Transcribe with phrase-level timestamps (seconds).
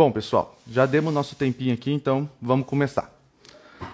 [0.00, 3.12] Bom, pessoal, já demos nosso tempinho aqui, então vamos começar.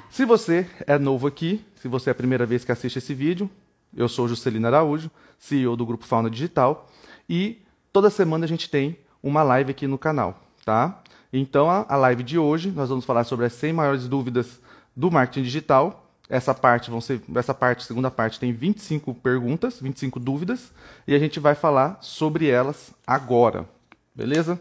[0.08, 3.50] Se você é novo aqui, se você é a primeira vez que assiste esse vídeo,
[3.92, 6.89] eu sou Juscelino Araújo, CEO do Grupo Fauna Digital,
[7.29, 7.61] e
[7.92, 11.03] toda semana a gente tem uma live aqui no canal, tá?
[11.32, 14.61] Então, a live de hoje, nós vamos falar sobre as 100 maiores dúvidas
[14.95, 20.20] do marketing digital, essa parte vão ser, essa parte, segunda parte, tem 25 perguntas, 25
[20.20, 20.73] dúvidas,
[21.04, 23.68] e a gente vai falar sobre elas agora.
[24.14, 24.61] Beleza?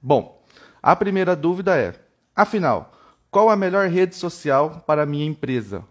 [0.00, 0.43] Bom,
[0.84, 1.94] a primeira dúvida é:
[2.36, 2.92] afinal,
[3.30, 5.82] qual a melhor rede social para a minha empresa?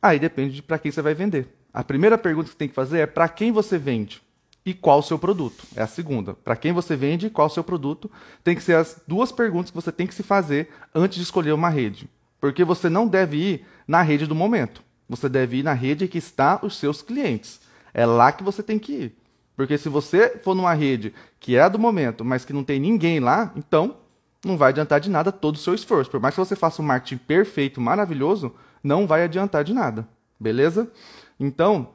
[0.00, 1.54] Aí depende de para quem você vai vender.
[1.70, 4.22] A primeira pergunta que tem que fazer é para quem você vende
[4.64, 5.66] e qual o seu produto.
[5.76, 6.32] É a segunda.
[6.32, 8.10] Para quem você vende e qual o seu produto.
[8.42, 11.52] Tem que ser as duas perguntas que você tem que se fazer antes de escolher
[11.52, 12.08] uma rede.
[12.40, 14.82] Porque você não deve ir na rede do momento.
[15.10, 17.60] Você deve ir na rede que está os seus clientes.
[17.92, 19.19] É lá que você tem que ir.
[19.60, 22.80] Porque se você for numa rede que é a do momento, mas que não tem
[22.80, 23.98] ninguém lá, então
[24.42, 26.10] não vai adiantar de nada todo o seu esforço.
[26.10, 30.08] Por mais que você faça um marketing perfeito, maravilhoso, não vai adiantar de nada.
[30.40, 30.90] Beleza?
[31.38, 31.90] Então,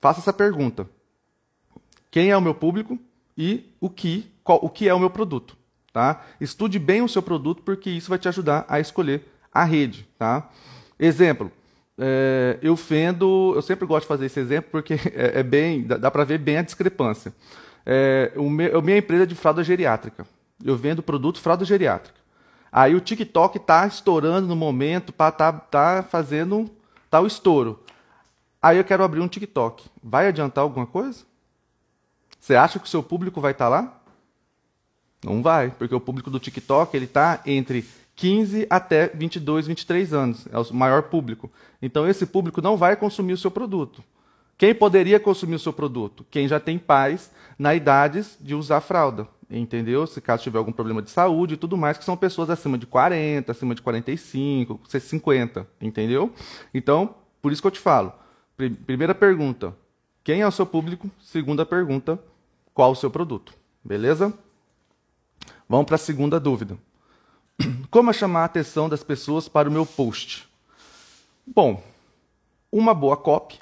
[0.00, 0.88] faça essa pergunta.
[2.08, 2.96] Quem é o meu público
[3.36, 5.56] e o que, qual, o que é o meu produto?
[5.92, 6.24] Tá?
[6.40, 10.48] Estude bem o seu produto porque isso vai te ajudar a escolher a rede, tá?
[10.96, 11.50] Exemplo,
[11.98, 15.96] é, eu vendo, eu sempre gosto de fazer esse exemplo porque é, é bem, dá,
[15.96, 17.32] dá para ver bem a discrepância.
[17.84, 20.26] É, o meu, a minha empresa é de fralda geriátrica.
[20.64, 22.18] Eu vendo produto fralda geriátrica.
[22.70, 26.70] Aí o TikTok está estourando no momento, para tá, tá fazendo
[27.10, 27.82] tal tá estouro.
[28.60, 29.86] Aí eu quero abrir um TikTok.
[30.02, 31.24] Vai adiantar alguma coisa?
[32.38, 34.00] Você acha que o seu público vai estar tá lá?
[35.24, 37.84] Não vai, porque o público do TikTok ele está entre
[38.18, 41.48] 15 até 22, 23 anos, é o maior público.
[41.80, 44.02] Então esse público não vai consumir o seu produto.
[44.56, 46.26] Quem poderia consumir o seu produto?
[46.28, 50.04] Quem já tem pais na idade de usar fralda, entendeu?
[50.04, 52.86] Se caso tiver algum problema de saúde e tudo mais, que são pessoas acima de
[52.86, 56.34] 40, acima de 45, 50, entendeu?
[56.74, 58.12] Então, por isso que eu te falo.
[58.84, 59.76] Primeira pergunta,
[60.24, 61.08] quem é o seu público?
[61.20, 62.18] Segunda pergunta,
[62.74, 63.54] qual o seu produto?
[63.84, 64.34] Beleza?
[65.68, 66.76] Vamos para a segunda dúvida.
[67.90, 70.48] Como chamar a atenção das pessoas para o meu post?
[71.46, 71.82] Bom,
[72.70, 73.58] uma boa copy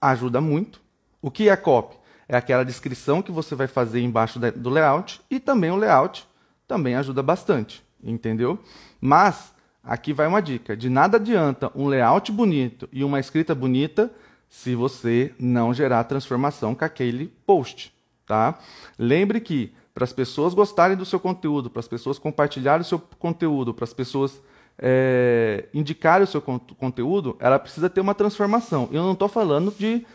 [0.00, 0.80] ajuda muito.
[1.20, 1.96] O que é copy?
[2.28, 6.26] É aquela descrição que você vai fazer embaixo do layout e também o layout
[6.66, 8.58] também ajuda bastante, entendeu?
[9.00, 14.10] Mas aqui vai uma dica: de nada adianta um layout bonito e uma escrita bonita
[14.48, 17.94] se você não gerar transformação com aquele post,
[18.26, 18.58] tá?
[18.98, 22.98] Lembre que para as pessoas gostarem do seu conteúdo, para as pessoas compartilharem o seu
[23.18, 24.38] conteúdo, para as pessoas
[24.78, 28.90] é, indicarem o seu conteúdo, ela precisa ter uma transformação.
[28.92, 30.06] Eu não estou falando de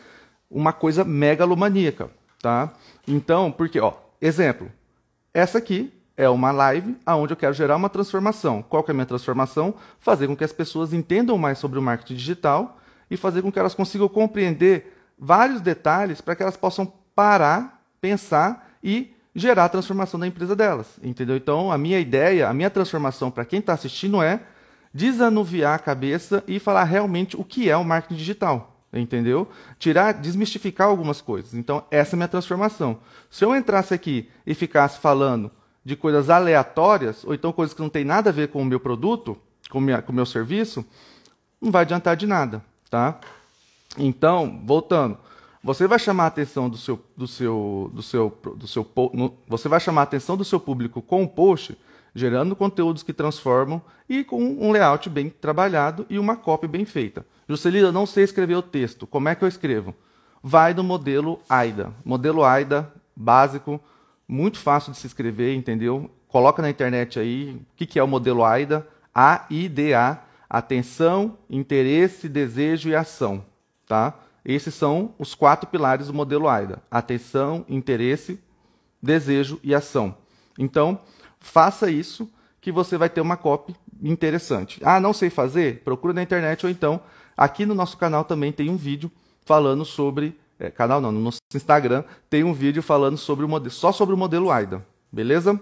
[0.52, 2.72] uma coisa megalomaníaca, tá?
[3.08, 4.72] Então, porque, ó, exemplo,
[5.34, 8.62] essa aqui é uma live onde eu quero gerar uma transformação.
[8.62, 9.74] Qual que é a minha transformação?
[10.00, 12.78] Fazer com que as pessoas entendam mais sobre o marketing digital
[13.10, 18.70] e fazer com que elas consigam compreender vários detalhes para que elas possam parar, pensar
[18.84, 21.38] e gerar a transformação da empresa delas, entendeu?
[21.38, 24.42] Então, a minha ideia, a minha transformação para quem está assistindo é
[24.94, 29.48] desanuviar a cabeça e falar realmente o que é o marketing digital, entendeu?
[29.80, 31.54] Tirar, desmistificar algumas coisas.
[31.54, 33.00] Então, essa é a minha transformação.
[33.30, 35.50] Se eu entrasse aqui e ficasse falando
[35.84, 38.80] de coisas aleatórias, ou então coisas que não tem nada a ver com o meu
[38.80, 39.38] produto,
[39.70, 40.86] com, minha, com o meu serviço,
[41.62, 43.20] não vai adiantar de nada, tá?
[43.98, 45.18] Então, voltando,
[45.64, 49.70] você vai chamar a atenção do seu, do seu, do seu, do seu, no, você
[49.70, 51.78] vai chamar a atenção do seu público com um post,
[52.16, 57.26] gerando conteúdos que transformam e com um layout bem trabalhado e uma copy bem feita.
[57.48, 59.06] Juscelino, eu não sei escrever o texto.
[59.06, 59.94] Como é que eu escrevo?
[60.42, 61.94] Vai no modelo AIDA.
[62.04, 63.80] Modelo AIDA básico,
[64.28, 66.10] muito fácil de se escrever, entendeu?
[66.28, 68.88] Coloca na internet aí o que, que é o modelo AIDA.
[69.14, 70.20] A-I-D-A.
[70.50, 73.46] Atenção, interesse, desejo e ação.
[73.88, 74.16] Tá?
[74.44, 78.40] Esses são os quatro pilares do modelo AIDA: atenção, interesse,
[79.02, 80.16] desejo e ação.
[80.58, 81.00] Então,
[81.40, 82.30] faça isso
[82.60, 84.80] que você vai ter uma copy interessante.
[84.84, 85.82] Ah, não sei fazer?
[85.84, 87.02] Procura na internet ou então
[87.36, 89.12] aqui no nosso canal também tem um vídeo
[89.46, 93.72] falando sobre é, canal não, no nosso Instagram tem um vídeo falando sobre o modelo,
[93.72, 95.60] só sobre o modelo AIDA, beleza?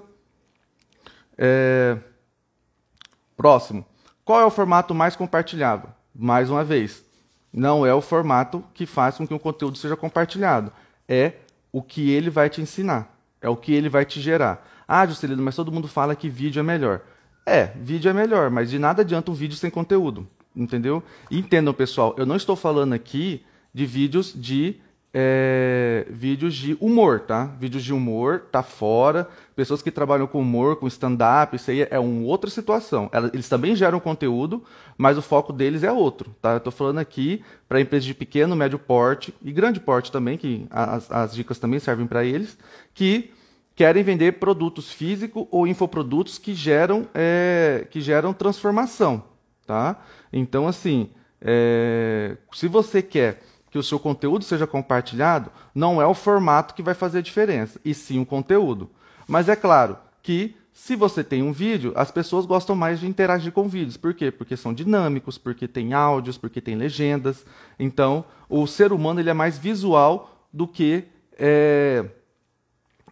[1.38, 1.98] É...
[3.38, 3.86] Próximo.
[4.26, 5.88] Qual é o formato mais compartilhado?
[6.14, 7.06] Mais uma vez,
[7.52, 10.72] não é o formato que faz com que o conteúdo seja compartilhado.
[11.08, 11.34] É
[11.72, 13.16] o que ele vai te ensinar.
[13.42, 14.68] É o que ele vai te gerar.
[14.88, 17.02] Ah, Juscelino, mas todo mundo fala que vídeo é melhor.
[17.46, 20.28] É, vídeo é melhor, mas de nada adianta um vídeo sem conteúdo.
[20.56, 21.04] Entendeu?
[21.32, 24.82] entendam, pessoal, eu não estou falando aqui de vídeos de
[25.14, 27.46] é, vídeos de humor, tá?
[27.60, 29.28] Vídeos de humor, tá fora.
[29.56, 33.10] Pessoas que trabalham com humor, com stand-up, isso aí é uma outra situação.
[33.34, 34.64] Eles também geram conteúdo,
[34.98, 36.54] mas o foco deles é outro, tá?
[36.54, 40.68] Eu tô falando aqui para empresas de pequeno, médio porte e grande porte também, que
[40.70, 42.58] as, as dicas também servem para eles,
[42.94, 43.32] que
[43.76, 49.24] querem vender produtos físicos ou infoprodutos que geram, é, que geram transformação,
[49.66, 50.04] tá?
[50.32, 51.10] Então, assim,
[51.42, 56.84] é, se você quer que o seu conteúdo seja compartilhado, não é o formato que
[56.84, 58.90] vai fazer a diferença, e sim o conteúdo.
[59.28, 63.52] Mas é claro que se você tem um vídeo, as pessoas gostam mais de interagir
[63.52, 63.98] com vídeos.
[63.98, 64.32] Por quê?
[64.32, 67.46] Porque são dinâmicos, porque tem áudios, porque tem legendas.
[67.78, 71.04] Então, o ser humano ele é mais visual do que
[71.38, 72.06] é,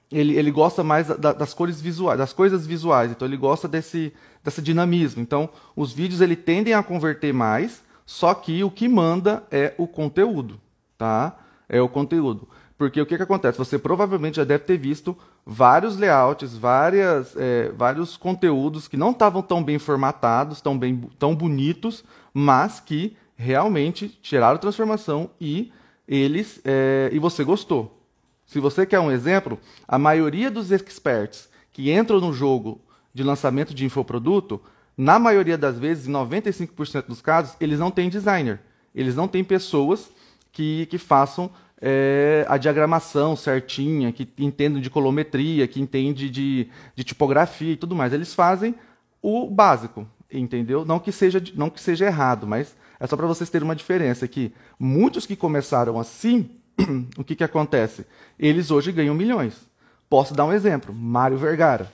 [0.10, 3.12] ele, ele gosta mais da, das cores visuais, das coisas visuais.
[3.12, 5.22] Então, ele gosta desse, desse dinamismo.
[5.22, 9.86] Então, os vídeos ele tendem a converter mais só que o que manda é o
[9.86, 10.62] conteúdo,
[10.98, 11.38] tá?
[11.68, 12.48] É o conteúdo.
[12.78, 13.58] Porque o que, que acontece?
[13.58, 19.42] Você provavelmente já deve ter visto vários layouts, várias, é, vários conteúdos que não estavam
[19.42, 25.74] tão bem formatados, tão, bem, tão bonitos, mas que realmente tiraram transformação e
[26.08, 28.02] eles é, e você gostou.
[28.46, 32.80] Se você quer um exemplo, a maioria dos experts que entram no jogo
[33.14, 34.62] de lançamento de infoproduto
[34.98, 38.60] na maioria das vezes, em 95% dos casos, eles não têm designer.
[38.96, 40.10] Eles não têm pessoas
[40.52, 47.04] que, que façam é, a diagramação certinha, que entendam de colometria, que entendem de, de
[47.04, 48.12] tipografia e tudo mais.
[48.12, 48.74] Eles fazem
[49.22, 50.84] o básico, entendeu?
[50.84, 54.28] Não que seja, não que seja errado, mas é só para vocês terem uma diferença
[54.28, 56.50] que muitos que começaram assim,
[57.18, 58.06] o que, que acontece?
[58.40, 59.68] Eles hoje ganham milhões.
[60.10, 61.92] Posso dar um exemplo: Mário Vergara.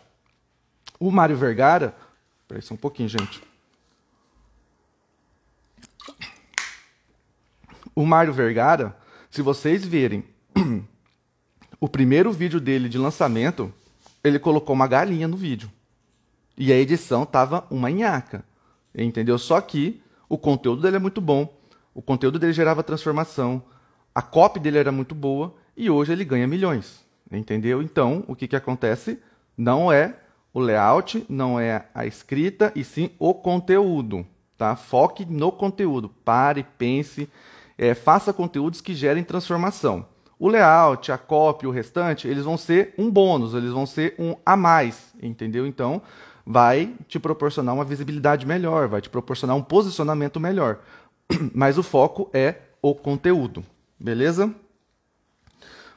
[0.99, 1.93] O Mário Vergara,
[2.53, 3.41] Espera só um pouquinho, gente.
[7.95, 8.95] O Mário Vergara,
[9.31, 10.23] se vocês verem
[11.79, 13.73] o primeiro vídeo dele de lançamento,
[14.23, 15.71] ele colocou uma galinha no vídeo.
[16.55, 18.45] E a edição tava uma nhaca.
[18.93, 19.39] Entendeu?
[19.39, 21.51] Só que o conteúdo dele é muito bom.
[21.91, 23.63] O conteúdo dele gerava transformação.
[24.13, 25.55] A copy dele era muito boa.
[25.75, 27.03] E hoje ele ganha milhões.
[27.31, 27.81] Entendeu?
[27.81, 29.17] Então, o que, que acontece?
[29.57, 30.19] Não é
[30.53, 34.25] o layout não é a escrita e sim o conteúdo.
[34.57, 34.75] Tá?
[34.75, 36.09] Foque no conteúdo.
[36.23, 37.27] Pare, pense,
[37.77, 40.05] é, faça conteúdos que gerem transformação.
[40.37, 44.35] O layout, a copy, o restante, eles vão ser um bônus, eles vão ser um
[44.45, 45.65] a mais, entendeu?
[45.65, 46.01] Então,
[46.45, 50.79] vai te proporcionar uma visibilidade melhor, vai te proporcionar um posicionamento melhor.
[51.53, 53.63] Mas o foco é o conteúdo,
[53.99, 54.53] beleza?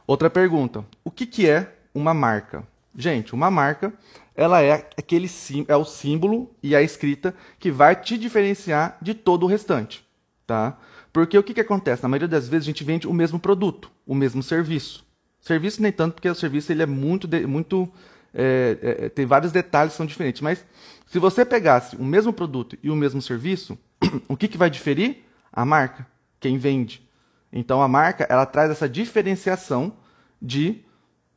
[0.07, 2.63] Outra pergunta: o que, que é uma marca?
[2.97, 3.93] Gente, uma marca
[4.37, 5.29] ela é aquele
[5.67, 10.07] é o símbolo e a escrita que vai te diferenciar de todo o restante,
[10.47, 10.79] tá?
[11.13, 12.03] Porque o que, que acontece?
[12.03, 15.07] Na maioria das vezes a gente vende o mesmo produto, o mesmo serviço.
[15.41, 17.89] Serviço nem tanto, porque o serviço ele é muito, muito
[18.35, 20.43] é, é, tem vários detalhes que são diferentes.
[20.43, 20.63] Mas
[21.07, 23.79] se você pegasse o mesmo produto e o mesmo serviço,
[24.29, 25.25] o que, que vai diferir?
[25.51, 26.07] A marca,
[26.39, 27.03] quem vende.
[27.51, 29.95] Então a marca ela traz essa diferenciação
[30.43, 30.85] de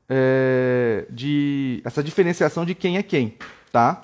[0.10, 3.38] é, de essa diferenciação de quem é quem,
[3.72, 4.04] tá?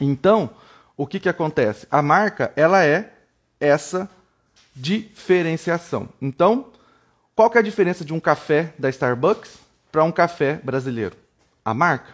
[0.00, 0.50] Então,
[0.96, 1.86] o que, que acontece?
[1.90, 3.12] A marca ela é
[3.60, 4.08] essa
[4.74, 6.08] diferenciação.
[6.20, 6.72] Então,
[7.34, 9.58] qual que é a diferença de um café da Starbucks
[9.92, 11.16] para um café brasileiro?
[11.64, 12.12] A marca,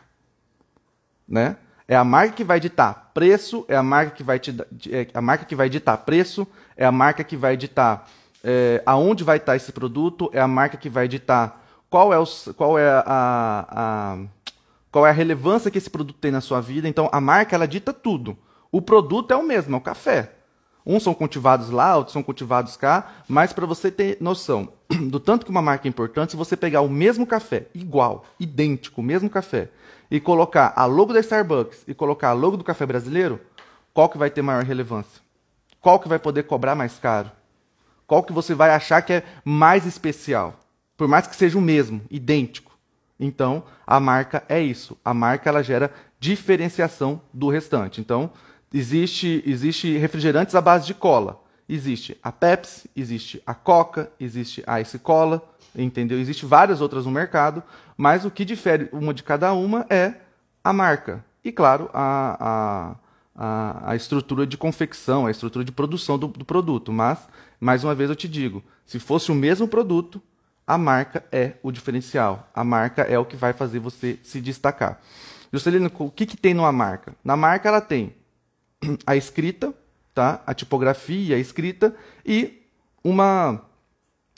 [1.28, 1.56] né?
[1.86, 4.54] É a marca que vai ditar preço, é a marca que vai te,
[4.90, 8.08] é a marca que vai ditar preço, é a marca que vai ditar
[8.44, 11.59] é, aonde vai estar esse produto, é a marca que vai ditar
[11.90, 12.24] qual é, o,
[12.56, 14.18] qual é a, a,
[14.92, 16.88] qual é a relevância que esse produto tem na sua vida.
[16.88, 18.38] Então, a marca, ela dita tudo.
[18.70, 20.32] O produto é o mesmo, é o café.
[20.86, 24.72] Uns são cultivados lá, outros são cultivados cá, mas para você ter noção
[25.10, 29.00] do tanto que uma marca é importante, se você pegar o mesmo café, igual, idêntico,
[29.00, 29.68] o mesmo café,
[30.10, 33.40] e colocar a logo da Starbucks e colocar a logo do café brasileiro,
[33.92, 35.20] qual que vai ter maior relevância?
[35.80, 37.30] Qual que vai poder cobrar mais caro?
[38.06, 40.59] Qual que você vai achar que é mais especial?
[41.00, 42.76] Por mais que seja o mesmo, idêntico.
[43.18, 44.98] Então, a marca é isso.
[45.02, 48.02] A marca ela gera diferenciação do restante.
[48.02, 48.30] Então,
[48.70, 51.42] existe, existe refrigerantes à base de cola.
[51.66, 55.42] Existe a Pepsi, existe a Coca, existe a Ice Cola,
[55.74, 56.20] entendeu?
[56.20, 57.62] Existe várias outras no mercado,
[57.96, 60.16] mas o que difere uma de cada uma é
[60.62, 61.24] a marca.
[61.42, 62.96] E, claro, a, a,
[63.34, 66.92] a, a estrutura de confecção, a estrutura de produção do, do produto.
[66.92, 67.26] Mas,
[67.58, 70.20] mais uma vez eu te digo, se fosse o mesmo produto,
[70.70, 72.48] a marca é o diferencial.
[72.54, 75.00] A marca é o que vai fazer você se destacar.
[75.52, 77.12] Juscelino, o que, que tem numa marca?
[77.24, 78.14] Na marca ela tem
[79.04, 79.74] a escrita,
[80.14, 80.40] tá?
[80.46, 81.92] a tipografia, a escrita
[82.24, 82.62] e
[83.02, 83.60] uma,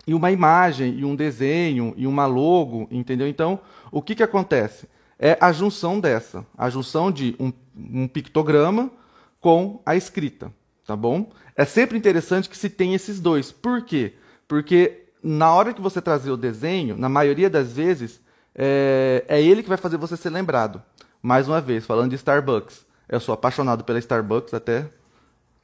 [0.06, 3.28] e uma imagem, e um desenho, e uma logo, entendeu?
[3.28, 3.60] Então,
[3.90, 4.88] o que, que acontece?
[5.18, 8.90] É a junção dessa, a junção de um, um pictograma
[9.38, 10.50] com a escrita,
[10.86, 11.30] tá bom?
[11.54, 13.52] É sempre interessante que se tenha esses dois.
[13.52, 14.14] Por quê?
[14.48, 18.20] Porque na hora que você trazer o desenho, na maioria das vezes,
[18.54, 20.82] é, é ele que vai fazer você ser lembrado.
[21.22, 22.84] Mais uma vez, falando de Starbucks.
[23.08, 24.88] Eu sou apaixonado pela Starbucks até.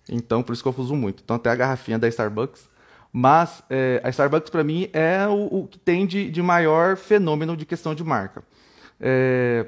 [0.09, 1.23] Então, por isso que eu uso muito.
[1.25, 2.69] Então, até a garrafinha da Starbucks.
[3.12, 7.57] Mas é, a Starbucks, para mim, é o, o, que tem de, de maior fenômeno
[7.57, 8.45] de questão de marca.
[9.00, 9.67] É,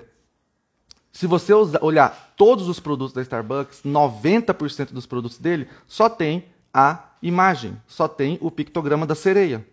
[1.13, 7.11] se você olhar todos os produtos da Starbucks, 90% dos produtos dele só tem a
[7.21, 9.67] imagem, só tem o pictograma da sereia.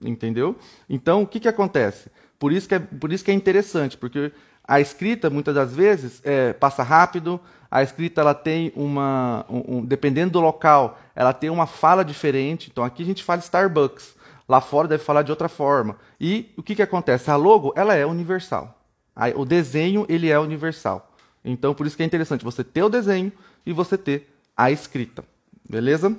[0.00, 0.56] Entendeu?
[0.88, 2.10] Então, o que, que acontece?
[2.38, 6.20] Por isso que, é, por isso que é interessante, porque a escrita, muitas das vezes,
[6.24, 7.40] é, passa rápido,
[7.70, 9.44] a escrita ela tem uma.
[9.48, 12.68] Um, um, dependendo do local, ela tem uma fala diferente.
[12.70, 14.16] Então aqui a gente fala Starbucks.
[14.48, 15.96] Lá fora deve falar de outra forma.
[16.18, 17.30] E o que, que acontece?
[17.30, 18.78] A logo ela é universal.
[19.34, 21.12] O desenho ele é universal.
[21.44, 23.30] Então por isso que é interessante você ter o desenho
[23.66, 25.22] e você ter a escrita.
[25.68, 26.16] Beleza?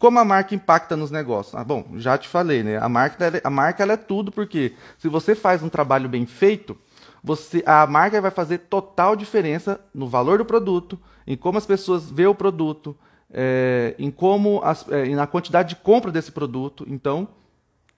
[0.00, 1.54] Como a marca impacta nos negócios?
[1.54, 2.78] Ah, bom, já te falei, né?
[2.78, 6.74] A marca, a marca é tudo, porque se você faz um trabalho bem feito,
[7.22, 12.10] você, a marca vai fazer total diferença no valor do produto, em como as pessoas
[12.10, 12.96] veem o produto,
[13.30, 16.86] é, em como as, é, na quantidade de compra desse produto.
[16.88, 17.28] Então,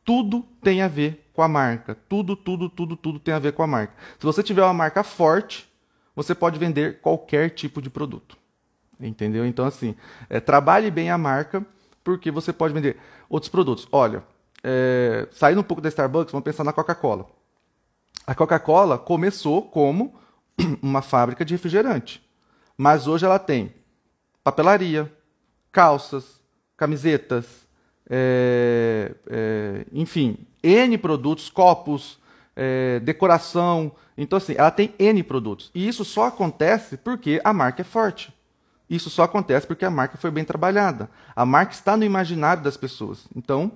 [0.05, 1.97] tudo tem a ver com a marca.
[2.09, 3.95] Tudo, tudo, tudo, tudo tem a ver com a marca.
[4.19, 5.73] Se você tiver uma marca forte,
[6.17, 8.37] você pode vender qualquer tipo de produto.
[8.99, 9.47] Entendeu?
[9.47, 9.95] Então, assim,
[10.29, 11.65] é, trabalhe bem a marca,
[12.03, 12.97] porque você pode vender
[13.29, 13.87] outros produtos.
[13.91, 14.23] Olha,
[14.63, 17.27] é, saindo um pouco da Starbucks, vamos pensar na Coca-Cola.
[18.27, 20.15] A Coca-Cola começou como
[20.83, 22.23] uma fábrica de refrigerante,
[22.77, 23.75] mas hoje ela tem
[24.45, 25.13] papelaria,
[25.71, 26.41] calças,
[26.77, 27.67] camisetas,
[28.09, 32.19] é, é, enfim, N produtos, copos,
[32.55, 33.93] é, decoração.
[34.17, 35.71] Então, assim, ela tem N produtos.
[35.75, 38.33] E isso só acontece porque a marca é forte.
[38.93, 41.09] Isso só acontece porque a marca foi bem trabalhada.
[41.35, 43.27] A marca está no imaginário das pessoas.
[43.35, 43.73] Então,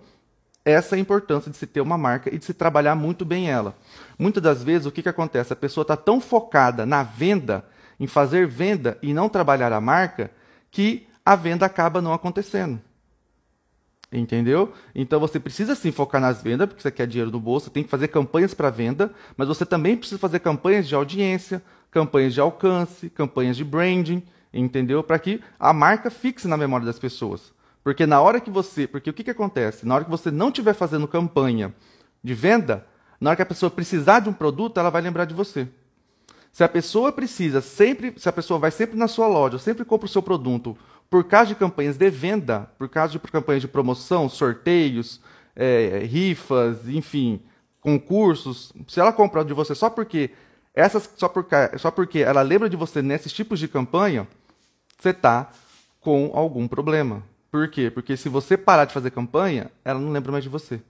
[0.62, 3.49] essa é a importância de se ter uma marca e de se trabalhar muito bem
[3.49, 3.75] ela.
[4.18, 5.54] Muitas das vezes, o que, que acontece?
[5.54, 7.64] A pessoa está tão focada na venda,
[7.99, 10.30] em fazer venda e não trabalhar a marca,
[10.70, 12.78] que a venda acaba não acontecendo.
[14.12, 14.75] Entendeu?
[14.94, 17.88] Então você precisa sim focar nas vendas, porque você quer dinheiro no bolso, tem que
[17.88, 23.08] fazer campanhas para venda, mas você também precisa fazer campanhas de audiência, campanhas de alcance,
[23.08, 24.23] campanhas de branding,
[24.53, 25.03] entendeu?
[25.03, 27.53] Para que a marca fixe na memória das pessoas.
[27.83, 28.87] Porque na hora que você.
[28.87, 29.87] Porque o que, que acontece?
[29.87, 31.75] Na hora que você não estiver fazendo campanha
[32.23, 32.87] de venda,
[33.21, 35.69] na hora que a pessoa precisar de um produto, ela vai lembrar de você.
[36.53, 40.07] Se a pessoa precisa sempre, se a pessoa vai sempre na sua loja, sempre compra
[40.07, 40.76] o seu produto
[41.09, 45.21] por causa de campanhas de venda, por causa de campanhas de promoção, sorteios,
[45.55, 47.41] é, rifas, enfim,
[47.81, 50.31] concursos, se ela compra de você só porque
[50.76, 54.28] essas só porque, só porque ela lembra de você nesses tipos de campanha,
[54.99, 55.50] você está
[56.00, 57.23] com algum problema.
[57.50, 57.90] Por quê?
[57.90, 60.80] Porque se você parar de fazer campanha, ela não lembra mais de você.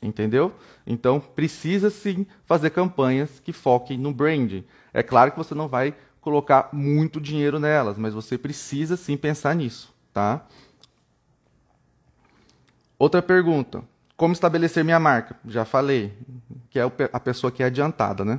[0.00, 0.54] Entendeu?
[0.86, 4.64] Então, precisa sim fazer campanhas que foquem no branding.
[4.94, 9.54] É claro que você não vai colocar muito dinheiro nelas, mas você precisa sim pensar
[9.54, 10.46] nisso, tá?
[12.98, 13.82] Outra pergunta:
[14.16, 15.36] como estabelecer minha marca?
[15.46, 16.16] Já falei,
[16.70, 18.38] que é a pessoa que é adiantada, né?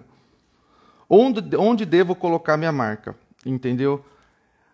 [1.10, 3.16] Onde, onde devo colocar minha marca?
[3.46, 4.04] Entendeu?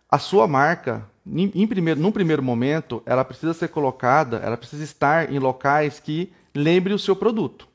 [0.10, 5.32] A sua marca em primeiro, num primeiro momento, ela precisa ser colocada, ela precisa estar
[5.32, 7.68] em locais que lembre o seu produto.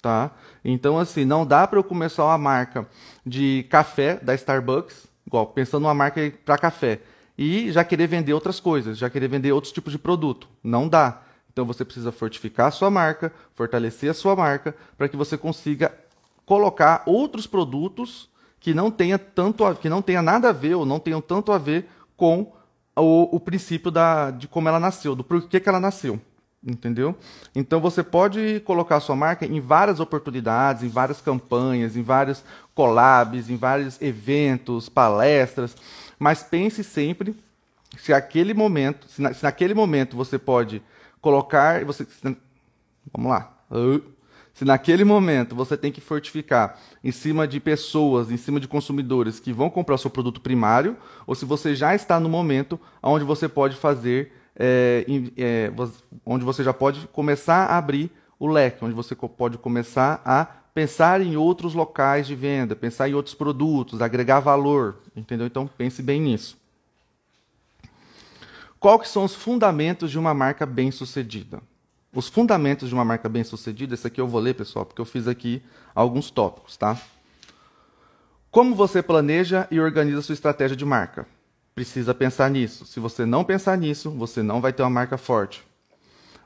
[0.00, 0.32] Tá?
[0.64, 2.88] Então, assim, não dá para eu começar uma marca
[3.24, 7.00] de café da Starbucks, igual, pensando numa marca para café,
[7.36, 10.48] e já querer vender outras coisas, já querer vender outros tipos de produto.
[10.62, 11.22] Não dá.
[11.52, 15.94] Então você precisa fortificar a sua marca, fortalecer a sua marca, para que você consiga
[16.46, 18.28] colocar outros produtos
[18.60, 21.50] que não tenha tanto a, que não tenha nada a ver ou não tenham tanto
[21.52, 22.52] a ver com
[22.96, 26.20] o, o princípio da, de como ela nasceu, do porquê que ela nasceu.
[26.64, 27.16] Entendeu?
[27.56, 32.44] Então você pode colocar a sua marca em várias oportunidades, em várias campanhas, em vários
[32.72, 35.76] collabs, em vários eventos, palestras,
[36.20, 37.34] mas pense sempre
[37.98, 40.80] se aquele momento, se, na, se naquele momento você pode
[41.20, 42.06] colocar, você,
[43.12, 43.52] vamos lá,
[44.52, 49.40] se naquele momento você tem que fortificar em cima de pessoas, em cima de consumidores
[49.40, 53.24] que vão comprar o seu produto primário, ou se você já está no momento onde
[53.24, 55.06] você pode fazer, é,
[55.36, 55.72] é,
[56.24, 60.44] onde você já pode começar a abrir o leque, onde você pode começar a
[60.74, 65.46] pensar em outros locais de venda, pensar em outros produtos, agregar valor, entendeu?
[65.46, 66.60] Então pense bem nisso.
[68.98, 71.62] que são os fundamentos de uma marca bem-sucedida?
[72.14, 75.26] Os fundamentos de uma marca bem-sucedida, esse aqui eu vou ler, pessoal, porque eu fiz
[75.26, 75.62] aqui
[75.94, 77.00] alguns tópicos, tá?
[78.50, 81.26] Como você planeja e organiza sua estratégia de marca?
[81.74, 82.84] Precisa pensar nisso.
[82.84, 85.64] Se você não pensar nisso, você não vai ter uma marca forte.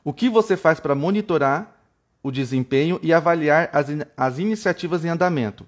[0.05, 1.77] O que você faz para monitorar
[2.23, 5.67] o desempenho e avaliar as, in as iniciativas em andamento?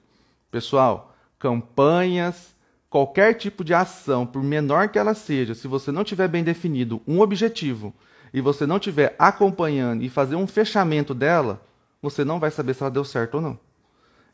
[0.49, 2.55] Pessoal, campanhas,
[2.88, 7.02] qualquer tipo de ação, por menor que ela seja, se você não tiver bem definido
[7.05, 7.93] um objetivo
[8.33, 11.61] e você não estiver acompanhando e fazer um fechamento dela,
[12.01, 13.59] você não vai saber se ela deu certo ou não.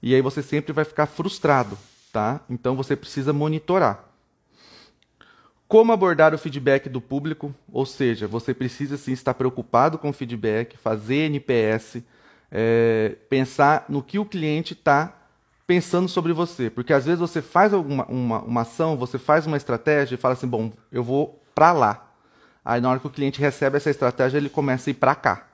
[0.03, 1.79] E aí você sempre vai ficar frustrado,
[2.13, 2.41] tá?
[2.49, 4.05] Então você precisa monitorar.
[5.67, 7.55] Como abordar o feedback do público?
[7.73, 12.03] Ou seja, você precisa sim estar preocupado com o feedback, fazer NPS,
[12.51, 15.25] é, pensar no que o cliente está
[15.67, 16.69] pensando sobre você.
[16.69, 20.35] Porque às vezes você faz alguma, uma, uma ação, você faz uma estratégia e fala
[20.35, 22.03] assim: bom, eu vou para lá.
[22.64, 25.47] Aí na hora que o cliente recebe essa estratégia, ele começa a ir para cá.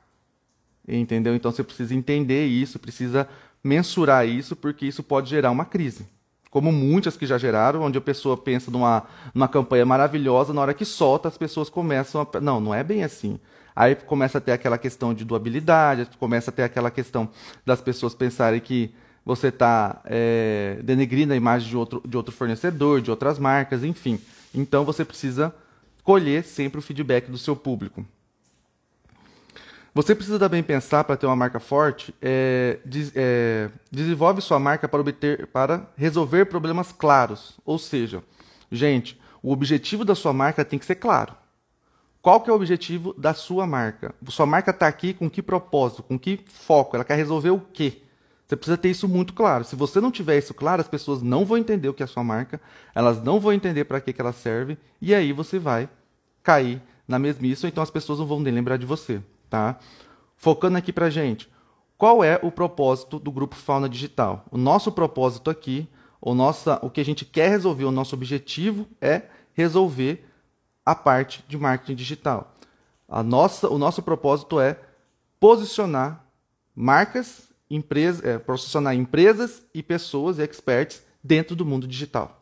[0.87, 1.35] Entendeu?
[1.35, 3.29] Então você precisa entender isso, precisa
[3.63, 6.07] mensurar isso, porque isso pode gerar uma crise.
[6.51, 10.75] Como muitas que já geraram, onde a pessoa pensa numa, numa campanha maravilhosa, na hora
[10.75, 12.41] que solta, as pessoas começam a.
[12.41, 13.39] Não, não é bem assim.
[13.75, 17.29] Aí começa a ter aquela questão de doabilidade, começa a ter aquela questão
[17.65, 18.93] das pessoas pensarem que
[19.25, 24.21] você está é, denegrindo a imagem de outro, de outro fornecedor, de outras marcas, enfim.
[24.53, 25.55] Então você precisa
[26.11, 28.05] colher sempre o feedback do seu público.
[29.95, 34.89] Você precisa também pensar para ter uma marca forte, é, des, é, desenvolve sua marca
[34.89, 37.61] para obter, para resolver problemas claros.
[37.65, 38.25] Ou seja,
[38.73, 41.33] gente, o objetivo da sua marca tem que ser claro.
[42.21, 44.13] Qual que é o objetivo da sua marca?
[44.31, 46.97] Sua marca está aqui com que propósito, com que foco?
[46.97, 48.03] Ela quer resolver o quê?
[48.49, 49.63] Você precisa ter isso muito claro.
[49.63, 52.09] Se você não tiver isso claro, as pessoas não vão entender o que é a
[52.09, 52.61] sua marca,
[52.97, 55.89] elas não vão entender para que, que ela serve, e aí você vai
[56.43, 59.23] cair na mesmice, ou então as pessoas não vão nem lembrar de você.
[59.49, 59.79] Tá?
[60.37, 61.51] Focando aqui para gente,
[61.99, 64.45] qual é o propósito do Grupo Fauna Digital?
[64.51, 65.89] O nosso propósito aqui,
[66.21, 70.25] o, nossa, o que a gente quer resolver, o nosso objetivo é resolver
[70.85, 72.55] a parte de marketing digital.
[73.09, 74.79] A nossa, o nosso propósito é
[75.39, 76.25] posicionar
[76.75, 82.40] marcas empresa, é, posicionar empresas e pessoas e experts dentro do mundo digital.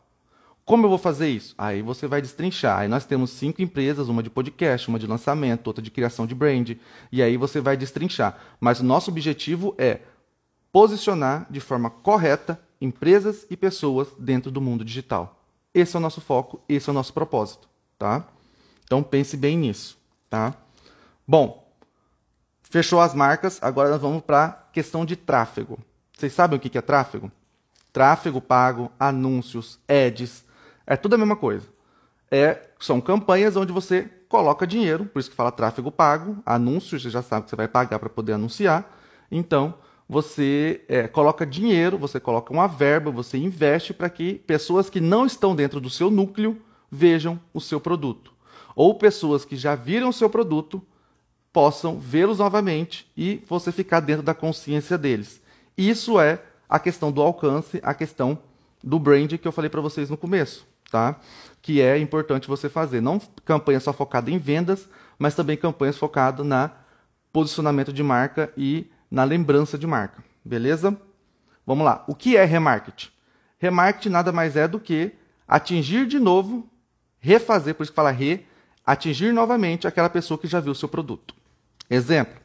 [0.69, 1.55] Como eu vou fazer isso?
[1.57, 2.77] Aí você vai destrinchar.
[2.77, 6.35] Aí nós temos cinco empresas, uma de podcast, uma de lançamento, outra de criação de
[6.35, 6.77] brand.
[7.11, 8.37] E aí você vai destrinchar.
[8.59, 10.01] Mas o nosso objetivo é
[10.71, 15.41] posicionar de forma correta empresas e pessoas dentro do mundo digital.
[15.73, 18.27] Esse é o nosso foco, esse é o nosso propósito, tá?
[18.83, 19.97] Então pense bem nisso,
[20.29, 20.53] tá?
[21.27, 21.67] Bom,
[22.61, 25.79] Fechou as marcas, agora nós vamos para a questão de tráfego.
[26.15, 27.31] Vocês sabem o que é tráfego?
[27.91, 30.47] Tráfego pago, anúncios, ads,
[30.89, 31.67] é tudo a mesma coisa.
[32.31, 37.09] É, são campanhas onde você coloca dinheiro, por isso que fala tráfego pago, anúncios, você
[37.11, 38.97] já sabe que você vai pagar para poder anunciar.
[39.31, 39.75] Então,
[40.07, 45.27] você é, coloca dinheiro, você coloca uma verba, você investe para que pessoas que não
[45.27, 46.59] estão dentro do seu núcleo
[46.91, 48.33] vejam o seu produto.
[48.75, 50.81] Ou pessoas que já viram o seu produto
[51.53, 55.39] possam vê-los novamente e você ficar dentro da consciência deles.
[55.77, 58.39] Isso é a questão do alcance, a questão
[58.83, 61.15] do brand que eu falei para vocês no começo, tá?
[61.61, 66.45] Que é importante você fazer, não campanha só focada em vendas, mas também campanhas focadas
[66.45, 66.71] na
[67.31, 70.95] posicionamento de marca e na lembrança de marca, beleza?
[71.65, 72.03] Vamos lá.
[72.07, 73.09] O que é remarketing?
[73.59, 75.11] Remarketing nada mais é do que
[75.47, 76.69] atingir de novo,
[77.19, 78.45] refazer, por isso que fala re,
[78.85, 81.35] atingir novamente aquela pessoa que já viu o seu produto.
[81.89, 82.39] Exemplo,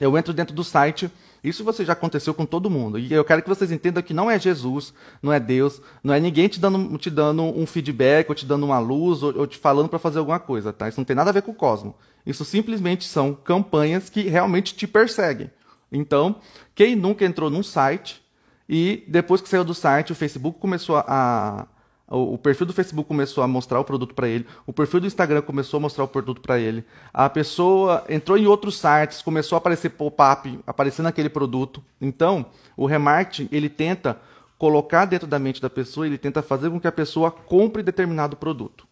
[0.00, 1.10] eu entro dentro do site,
[1.42, 4.30] isso você já aconteceu com todo mundo, e eu quero que vocês entendam que não
[4.30, 8.34] é Jesus, não é Deus, não é ninguém te dando, te dando um feedback, ou
[8.34, 10.88] te dando uma luz, ou, ou te falando para fazer alguma coisa, tá?
[10.88, 11.94] Isso não tem nada a ver com o cosmo.
[12.26, 15.50] Isso simplesmente são campanhas que realmente te perseguem.
[15.90, 16.36] Então,
[16.74, 18.22] quem nunca entrou num site
[18.68, 21.66] e depois que saiu do site, o Facebook começou a,
[22.08, 25.42] o, perfil do Facebook começou a mostrar o produto para ele, o perfil do Instagram
[25.42, 29.58] começou a mostrar o produto para ele, a pessoa entrou em outros sites, começou a
[29.58, 31.82] aparecer pop-up, aparecendo aquele produto.
[32.00, 34.18] Então, o remarketing, ele tenta
[34.56, 38.36] colocar dentro da mente da pessoa, ele tenta fazer com que a pessoa compre determinado
[38.36, 38.86] produto.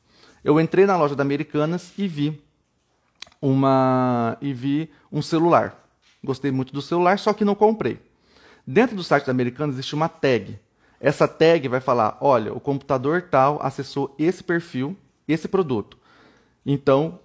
[0.45, 2.41] Eu entrei na loja da Americanas e vi
[3.41, 5.85] uma e vi um celular.
[6.23, 7.99] Gostei muito do celular, só que não comprei.
[8.67, 10.59] Dentro do site da Americanas existe uma tag
[11.07, 14.97] essa tag vai falar: olha, o computador tal acessou esse perfil,
[15.29, 15.97] esse produto.
[16.65, 17.21] Então,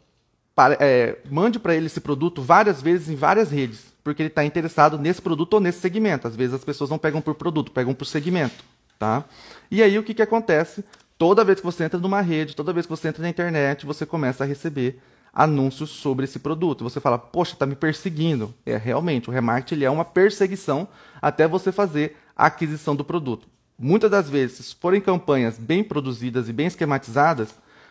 [0.53, 4.45] para, é, mande para ele esse produto várias vezes em várias redes, porque ele está
[4.45, 6.27] interessado nesse produto ou nesse segmento.
[6.27, 8.63] Às vezes as pessoas não pegam por produto, pegam por segmento.
[8.99, 9.25] Tá?
[9.71, 10.85] E aí o que, que acontece?
[11.17, 14.05] Toda vez que você entra numa rede, toda vez que você entra na internet, você
[14.05, 15.01] começa a receber
[15.33, 16.83] anúncios sobre esse produto.
[16.83, 18.53] Você fala, poxa, está me perseguindo.
[18.63, 20.87] É realmente, o remarketing ele é uma perseguição
[21.19, 23.47] até você fazer a aquisição do produto.
[23.83, 27.49] Muitas das vezes, se forem campanhas bem produzidas e bem esquematizadas,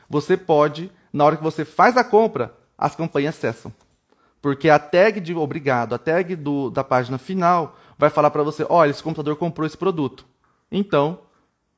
[0.08, 3.72] você pode, na hora que você faz a compra, as campanhas cessam.
[4.40, 8.64] Porque a tag de obrigado, a tag do, da página final, vai falar para você:
[8.68, 10.24] olha, esse computador comprou esse produto.
[10.70, 11.18] Então,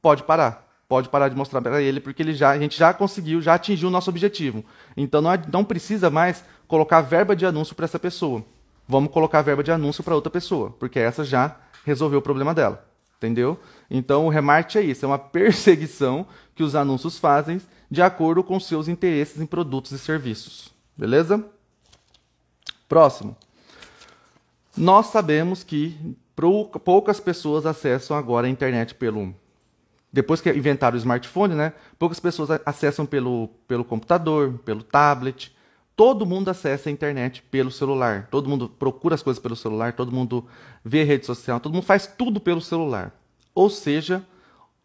[0.02, 0.70] pode parar.
[0.86, 3.88] Pode parar de mostrar para ele, porque ele já, a gente já conseguiu, já atingiu
[3.88, 4.62] o nosso objetivo.
[4.94, 8.44] Então, não, não precisa mais colocar verba de anúncio para essa pessoa.
[8.86, 12.91] Vamos colocar verba de anúncio para outra pessoa, porque essa já resolveu o problema dela.
[13.22, 13.56] Entendeu?
[13.88, 18.58] Então, o remarketing é isso: é uma perseguição que os anúncios fazem de acordo com
[18.58, 20.74] seus interesses em produtos e serviços.
[20.96, 21.44] Beleza?
[22.88, 23.36] Próximo.
[24.76, 26.16] Nós sabemos que
[26.84, 29.32] poucas pessoas acessam agora a internet pelo.
[30.12, 31.72] Depois que inventaram o smartphone, né?
[31.98, 35.54] Poucas pessoas acessam pelo, pelo computador, pelo tablet.
[35.94, 38.28] Todo mundo acessa a internet pelo celular.
[38.30, 40.46] Todo mundo procura as coisas pelo celular, todo mundo
[40.84, 43.12] vê rede social, todo mundo faz tudo pelo celular.
[43.54, 44.24] Ou seja,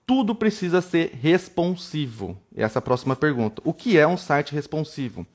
[0.06, 2.38] tudo precisa ser responsivo.
[2.56, 3.62] Essa é a próxima pergunta.
[3.66, 5.26] O que é um site responsivo?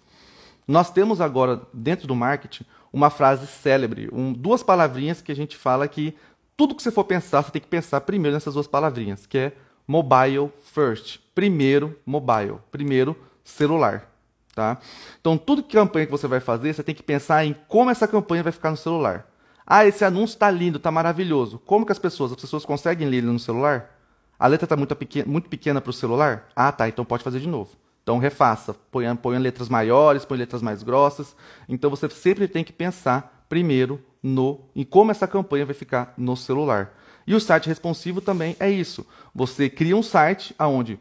[0.68, 5.56] Nós temos agora, dentro do marketing, uma frase célebre, um, duas palavrinhas que a gente
[5.56, 6.14] fala que
[6.56, 9.52] tudo que você for pensar, você tem que pensar primeiro nessas duas palavrinhas, que é
[9.86, 11.18] mobile first.
[11.34, 14.11] Primeiro mobile, primeiro celular.
[14.54, 14.78] Tá?
[15.20, 18.06] Então, tudo que campanha que você vai fazer, você tem que pensar em como essa
[18.06, 19.26] campanha vai ficar no celular.
[19.66, 21.58] Ah, esse anúncio está lindo, está maravilhoso.
[21.60, 23.98] Como que as pessoas, as pessoas conseguem ler ele no celular?
[24.38, 26.48] A letra está muito pequena, muito pequena para o celular?
[26.54, 27.70] Ah, tá, então pode fazer de novo.
[28.02, 31.36] Então refaça, ponha, ponha letras maiores, põe letras mais grossas.
[31.68, 36.36] Então você sempre tem que pensar primeiro no em como essa campanha vai ficar no
[36.36, 36.92] celular.
[37.26, 39.06] E o site responsivo também é isso.
[39.32, 40.98] Você cria um site aonde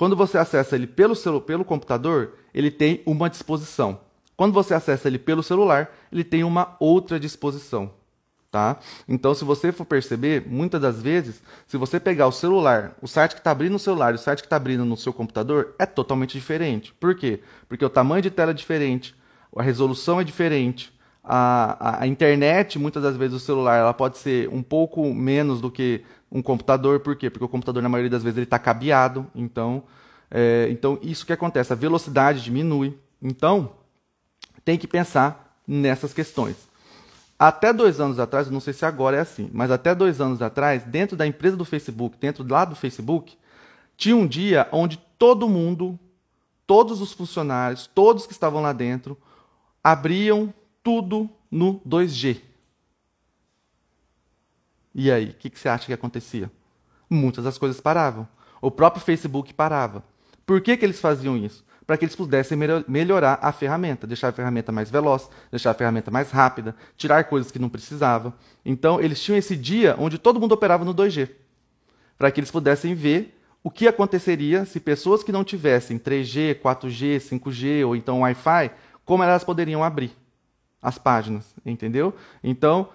[0.00, 4.00] quando você acessa ele pelo celular, pelo computador, ele tem uma disposição.
[4.34, 7.92] Quando você acessa ele pelo celular, ele tem uma outra disposição.
[8.50, 8.78] Tá?
[9.06, 13.32] Então, se você for perceber, muitas das vezes, se você pegar o celular, o site
[13.32, 15.84] que está abrindo no celular e o site que está abrindo no seu computador, é
[15.84, 16.94] totalmente diferente.
[16.98, 17.40] Por quê?
[17.68, 19.14] Porque o tamanho de tela é diferente,
[19.54, 20.90] a resolução é diferente,
[21.22, 25.70] a, a, internet, muitas das vezes, o celular, ela pode ser um pouco menos do
[25.70, 27.00] que um computador.
[27.00, 27.28] Por quê?
[27.28, 29.26] Porque o computador, na maioria das vezes, ele está cabeado.
[29.34, 29.82] Então,
[30.30, 32.98] é, então, isso que acontece, a velocidade diminui.
[33.22, 33.72] Então,
[34.64, 36.56] tem que pensar nessas questões.
[37.38, 40.82] Até dois anos atrás, não sei se agora é assim, mas até dois anos atrás,
[40.84, 43.36] dentro da empresa do Facebook, dentro lá do Facebook,
[43.96, 45.98] tinha um dia onde todo mundo,
[46.66, 49.16] todos os funcionários, todos que estavam lá dentro,
[49.82, 50.52] abriam
[50.82, 52.40] tudo no 2G.
[54.94, 56.50] E aí, o que, que você acha que acontecia?
[57.08, 58.28] Muitas das coisas paravam.
[58.60, 60.04] O próprio Facebook parava.
[60.44, 61.64] Por que, que eles faziam isso?
[61.90, 66.08] para que eles pudessem melhorar a ferramenta, deixar a ferramenta mais veloz, deixar a ferramenta
[66.08, 68.32] mais rápida, tirar coisas que não precisava.
[68.64, 71.28] Então, eles tinham esse dia onde todo mundo operava no 2G,
[72.16, 77.16] para que eles pudessem ver o que aconteceria se pessoas que não tivessem 3G, 4G,
[77.16, 78.70] 5G ou então Wi-Fi,
[79.04, 80.12] como elas poderiam abrir
[80.82, 82.14] as páginas, entendeu?
[82.42, 82.88] Então,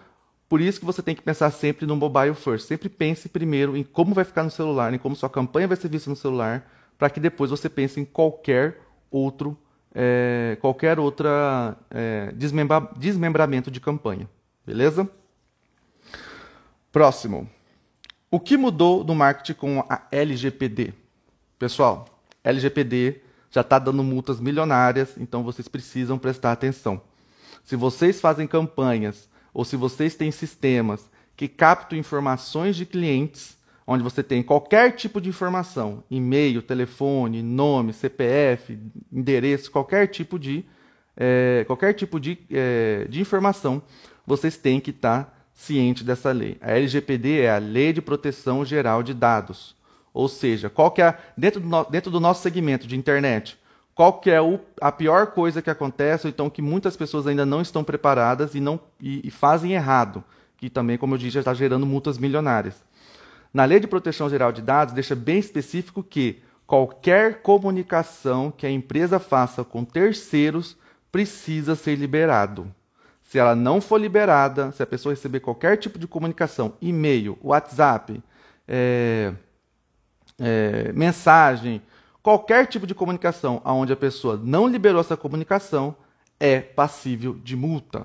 [0.48, 2.68] por isso que você tem que pensar sempre no mobile first.
[2.68, 5.90] Sempre pense primeiro em como vai ficar no celular, em como sua campanha vai ser
[5.90, 8.80] vista no celular, para que depois você pense em qualquer
[9.12, 9.58] outro,
[9.94, 14.30] é, qualquer outra é, desmembra, desmembramento de campanha.
[14.66, 15.10] Beleza?
[16.92, 17.50] Próximo.
[18.32, 20.94] O que mudou no marketing com a LGPD?
[21.58, 22.06] Pessoal,
[22.44, 27.02] LGPD já está dando multas milionárias, então vocês precisam prestar atenção.
[27.64, 34.04] Se vocês fazem campanhas ou se vocês têm sistemas que captam informações de clientes, onde
[34.04, 38.78] você tem qualquer tipo de informação, e-mail, telefone, nome, CPF,
[39.12, 40.66] endereço, qualquer tipo de,
[41.16, 43.82] é, qualquer tipo de, é, de informação,
[44.26, 46.58] vocês têm que estar ciente dessa lei.
[46.62, 49.76] A LGPD é a Lei de Proteção Geral de Dados.
[50.14, 53.58] Ou seja, qual que é, dentro, do, dentro do nosso segmento de internet,
[53.96, 57.46] qual que é o, a pior coisa que acontece, ou então que muitas pessoas ainda
[57.46, 60.22] não estão preparadas e, não, e, e fazem errado,
[60.58, 62.84] que também, como eu disse, já está gerando multas milionárias.
[63.54, 68.70] Na Lei de Proteção Geral de Dados, deixa bem específico que qualquer comunicação que a
[68.70, 70.78] empresa faça com terceiros
[71.10, 72.70] precisa ser liberado.
[73.24, 78.22] Se ela não for liberada, se a pessoa receber qualquer tipo de comunicação, e-mail, WhatsApp,
[78.68, 79.32] é,
[80.38, 81.82] é, mensagem,
[82.26, 85.96] qualquer tipo de comunicação onde a pessoa não liberou essa comunicação,
[86.40, 88.04] é passível de multa.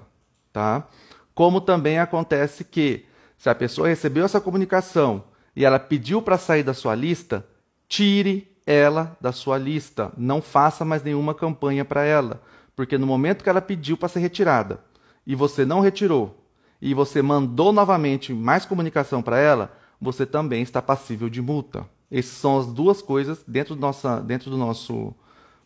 [0.52, 0.87] Tá?
[1.35, 3.06] Como também acontece que,
[3.38, 5.24] se a pessoa recebeu essa comunicação
[5.56, 7.46] e ela pediu para sair da sua lista,
[7.88, 10.12] tire ela da sua lista.
[10.18, 12.42] Não faça mais nenhuma campanha para ela,
[12.76, 14.85] porque no momento que ela pediu para ser retirada
[15.26, 16.44] e você não retirou,
[16.78, 21.88] e você mandou novamente mais comunicação para ela, você também está passível de multa.
[22.11, 25.14] Essas são as duas coisas dentro do, nossa, dentro do nosso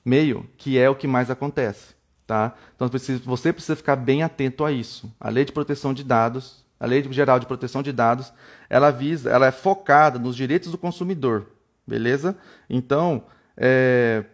[0.04, 1.94] meio que é o que mais acontece.
[2.26, 2.54] Tá?
[2.74, 2.88] Então
[3.24, 5.12] você precisa ficar bem atento a isso.
[5.20, 8.32] A lei de proteção de dados, a lei geral de proteção de dados,
[8.68, 11.46] ela visa, ela é focada nos direitos do consumidor,
[11.86, 12.36] beleza?
[12.68, 13.24] Então,
[13.56, 14.24] é...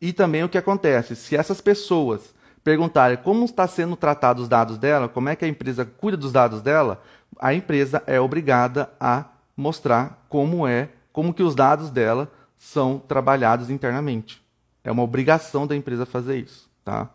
[0.00, 4.78] e também o que acontece, se essas pessoas perguntarem como está sendo tratados os dados
[4.78, 7.02] dela, como é que a empresa cuida dos dados dela,
[7.38, 9.24] a empresa é obrigada a
[9.56, 14.42] mostrar como é, como que os dados dela são trabalhados internamente.
[14.84, 17.10] É uma obrigação da empresa fazer isso, tá?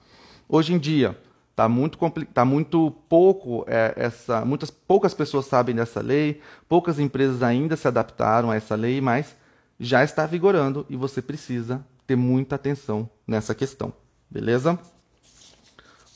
[0.48, 1.18] Hoje em dia
[1.52, 1.98] está muito
[2.34, 7.88] tá muito pouco é, essa, muitas poucas pessoas sabem dessa lei, poucas empresas ainda se
[7.88, 9.36] adaptaram a essa lei, mas
[9.80, 13.94] já está vigorando e você precisa ter muita atenção nessa questão,
[14.30, 14.78] beleza?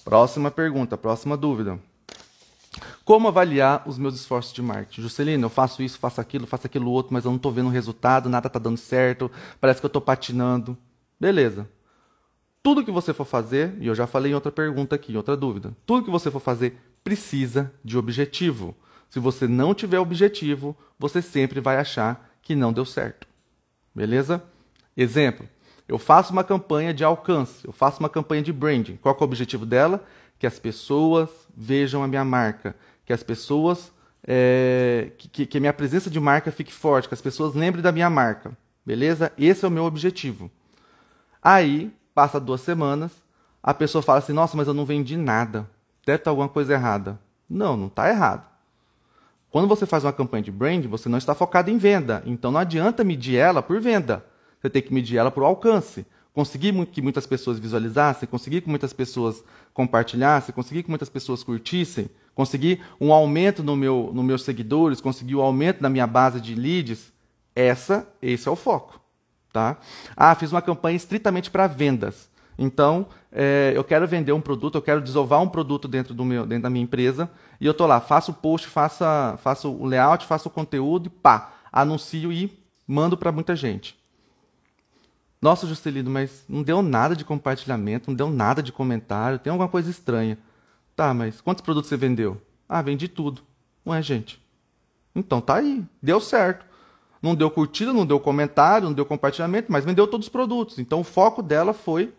[0.04, 1.80] Próxima pergunta, próxima dúvida.
[3.04, 5.02] Como avaliar os meus esforços de marketing?
[5.02, 8.30] Juscelino, eu faço isso, faço aquilo, faço aquilo outro, mas eu não estou vendo resultado,
[8.30, 10.78] nada está dando certo, parece que eu estou patinando.
[11.20, 11.68] Beleza.
[12.62, 15.36] Tudo que você for fazer, e eu já falei em outra pergunta aqui, em outra
[15.36, 18.76] dúvida, tudo que você for fazer precisa de objetivo.
[19.10, 23.28] Se você não tiver objetivo, você sempre vai achar que não deu certo.
[23.96, 24.44] Beleza?
[24.96, 25.48] Exemplo:
[25.88, 28.98] eu faço uma campanha de alcance, eu faço uma campanha de branding.
[28.98, 30.06] Qual é o objetivo dela?
[30.40, 32.76] Que as pessoas vejam a minha marca,
[33.06, 33.92] que as pessoas.
[34.28, 37.92] É, que, que a minha presença de marca fique forte, que as pessoas lembrem da
[37.92, 38.52] minha marca.
[38.86, 39.32] Beleza?
[39.38, 40.50] Esse é o meu objetivo.
[41.42, 43.12] Aí, passa duas semanas,
[43.62, 45.70] a pessoa fala assim: Nossa, mas eu não vendi nada.
[46.06, 47.20] Deve estar alguma coisa errada.
[47.48, 48.48] Não, não está errado.
[49.52, 52.24] Quando você faz uma campanha de brand, você não está focado em venda.
[52.26, 54.24] Então não adianta medir ela por venda
[54.62, 56.06] você tem que medir ela por alcance.
[56.34, 62.10] Conseguir que muitas pessoas visualizassem, conseguir que muitas pessoas compartilhassem, conseguir que muitas pessoas curtissem,
[62.36, 66.56] conseguir um aumento no meu, nos meus seguidores, conseguir um aumento na minha base de
[66.56, 67.12] leads,
[67.56, 69.00] essa, esse é o foco.
[69.52, 69.78] Tá?
[70.16, 72.30] Ah, fiz uma campanha estritamente para vendas.
[72.58, 76.46] Então, é, eu quero vender um produto, eu quero desovar um produto dentro, do meu,
[76.46, 79.04] dentro da minha empresa, e eu estou lá, faço o post, faço,
[79.38, 83.99] faço o layout, faço o conteúdo e pá, anuncio e mando para muita gente.
[85.42, 89.70] Nossa, Juscelino, mas não deu nada de compartilhamento, não deu nada de comentário, tem alguma
[89.70, 90.38] coisa estranha.
[90.96, 92.42] Tá, mas quantos produtos você vendeu?
[92.68, 93.42] Ah, vendi tudo.
[93.86, 94.42] Não é, gente?
[95.16, 96.66] Então tá aí, deu certo.
[97.22, 100.78] Não deu curtida, não deu comentário, não deu compartilhamento, mas vendeu todos os produtos.
[100.78, 102.14] Então o foco dela foi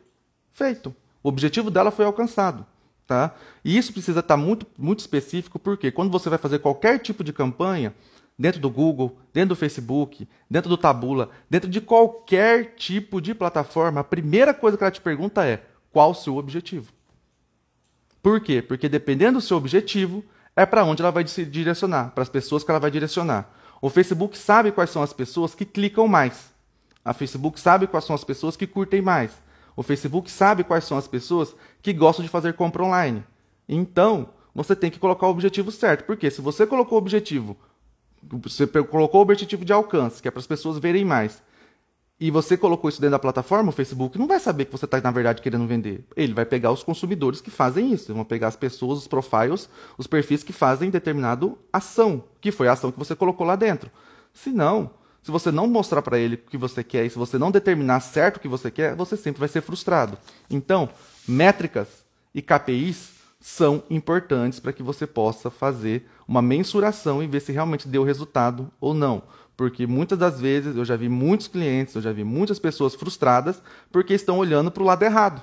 [0.50, 0.94] feito.
[1.22, 2.66] O objetivo dela foi alcançado.
[3.06, 3.35] Tá?
[3.64, 7.33] E isso precisa estar muito, muito específico, porque quando você vai fazer qualquer tipo de
[7.33, 7.92] campanha,
[8.40, 14.00] dentro do Google, dentro do Facebook, dentro do Tabula, dentro de qualquer tipo de plataforma,
[14.00, 16.90] a primeira coisa que ela te pergunta é qual o seu objetivo.
[18.22, 18.62] Por quê?
[18.62, 20.24] Porque dependendo do seu objetivo,
[20.57, 23.53] é para onde ela vai se direcionar, para as pessoas que ela vai direcionar.
[23.83, 26.50] O Facebook sabe quais são as pessoas que clicam mais.
[27.05, 29.33] A Facebook sabe quais são as pessoas que curtem mais.
[29.76, 33.22] O Facebook sabe quais são as pessoas que gostam de fazer compra online.
[33.68, 36.05] Então, você tem que colocar o objetivo certo.
[36.05, 37.57] Porque se você colocou o objetivo
[38.22, 41.42] você colocou o objetivo de alcance, que é para as pessoas verem mais.
[42.18, 45.00] E você colocou isso dentro da plataforma, o Facebook não vai saber que você está,
[45.00, 46.04] na verdade, querendo vender.
[46.14, 48.12] Ele vai pegar os consumidores que fazem isso.
[48.12, 52.72] vão pegar as pessoas, os profiles, os perfis que fazem determinada ação, que foi a
[52.72, 53.90] ação que você colocou lá dentro.
[54.35, 54.90] Se não,
[55.22, 58.00] se você não mostrar para ele o que você quer e se você não determinar
[58.00, 60.18] certo o que você quer, você sempre vai ser frustrado.
[60.50, 60.90] Então,
[61.26, 61.88] métricas
[62.35, 67.88] e KPIs são importantes para que você possa fazer uma mensuração e ver se realmente
[67.88, 69.22] deu resultado ou não.
[69.57, 73.62] Porque muitas das vezes eu já vi muitos clientes, eu já vi muitas pessoas frustradas
[73.90, 75.42] porque estão olhando para o lado errado.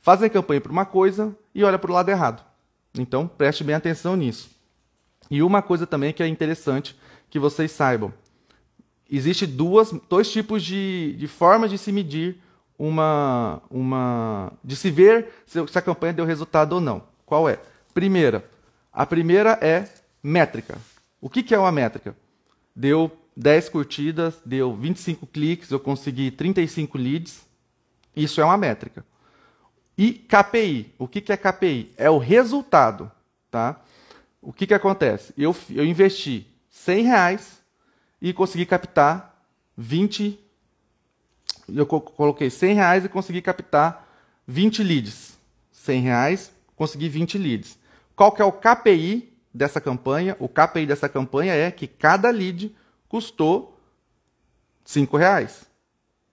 [0.00, 2.44] Fazem campanha para uma coisa e olham para o lado errado.
[2.98, 4.50] Então preste bem atenção nisso.
[5.30, 8.12] E uma coisa também que é interessante que vocês saibam:
[9.08, 12.38] existe duas, dois tipos de, de formas de se medir
[12.78, 17.09] uma, uma, de se ver se, se a campanha deu resultado ou não.
[17.30, 17.60] Qual é?
[17.94, 18.44] Primeira,
[18.92, 19.88] a primeira é
[20.20, 20.76] métrica.
[21.20, 22.16] O que, que é uma métrica?
[22.74, 27.46] Deu 10 curtidas, deu 25 cliques, eu consegui 35 leads.
[28.16, 29.06] Isso é uma métrica.
[29.96, 30.92] E KPI.
[30.98, 31.92] O que, que é KPI?
[31.96, 33.08] É o resultado.
[33.48, 33.80] Tá?
[34.42, 35.32] O que, que acontece?
[35.38, 37.60] Eu, eu investi 100 reais
[38.20, 39.40] e consegui captar
[39.76, 40.36] 20.
[41.72, 44.04] Eu coloquei 100 reais e consegui captar
[44.48, 45.38] 20 leads.
[45.70, 47.78] 100 reais conseguir 20 leads.
[48.16, 50.34] Qual que é o KPI dessa campanha?
[50.40, 52.74] O KPI dessa campanha é que cada lead
[53.06, 53.78] custou
[54.82, 55.66] 5 reais.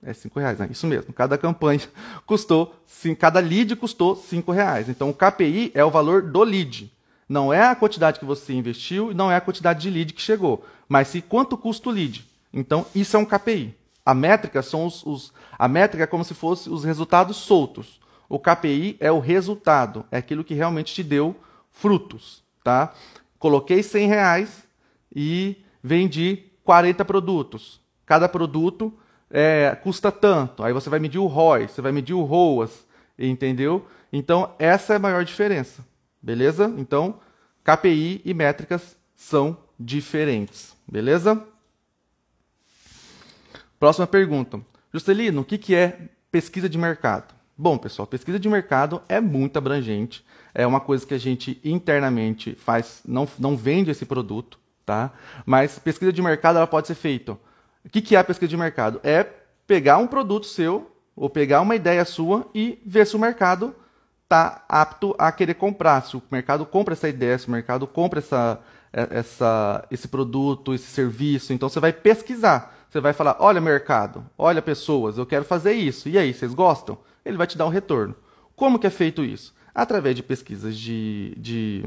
[0.02, 0.70] É cinco reais, né?
[0.72, 1.12] Isso mesmo.
[1.12, 1.82] Cada campanha
[2.26, 4.88] custou, sim, cada lead custou cinco reais.
[4.88, 6.94] Então o KPI é o valor do lead.
[7.28, 10.22] Não é a quantidade que você investiu e não é a quantidade de lead que
[10.22, 12.26] chegou, mas se quanto custa o lead.
[12.54, 13.76] Então isso é um KPI.
[14.06, 18.00] A métrica são os, os a métrica é como se fosse os resultados soltos.
[18.30, 21.36] O KPI é o resultado, é aquilo que realmente te deu
[21.72, 22.94] frutos, tá?
[23.40, 24.68] Coloquei 100 reais
[25.16, 27.80] e vendi 40 produtos.
[28.06, 28.94] Cada produto
[29.30, 30.64] é, custa tanto.
[30.64, 32.86] Aí você vai medir o ROI, você vai medir o ROAS,
[33.18, 33.86] entendeu?
[34.12, 35.86] Então, essa é a maior diferença.
[36.22, 36.74] Beleza?
[36.78, 37.20] Então,
[37.64, 40.76] KPI e métricas são diferentes.
[40.88, 41.44] Beleza?
[43.80, 44.60] Próxima pergunta.
[44.94, 47.37] Juscelino, o que, que é pesquisa de mercado?
[47.58, 50.24] Bom, pessoal, pesquisa de mercado é muito abrangente.
[50.54, 55.12] É uma coisa que a gente internamente faz, não, não vende esse produto, tá?
[55.46, 57.38] Mas pesquisa de mercado ela pode ser feita
[57.88, 59.00] o que, que é a pesquisa de mercado?
[59.02, 59.26] É
[59.66, 63.74] pegar um produto seu ou pegar uma ideia sua e ver se o mercado
[64.24, 66.02] está apto a querer comprar.
[66.02, 68.60] Se o mercado compra essa ideia, se o mercado compra essa,
[68.92, 71.54] é, essa, esse produto, esse serviço.
[71.54, 72.77] Então você vai pesquisar.
[72.90, 76.10] Você vai falar: olha, mercado, olha, pessoas, eu quero fazer isso.
[76.10, 76.98] E aí, vocês gostam?
[77.26, 78.16] Ele vai te dar um retorno.
[78.56, 79.54] Como que é feito isso?
[79.74, 81.86] Através de pesquisas de, de,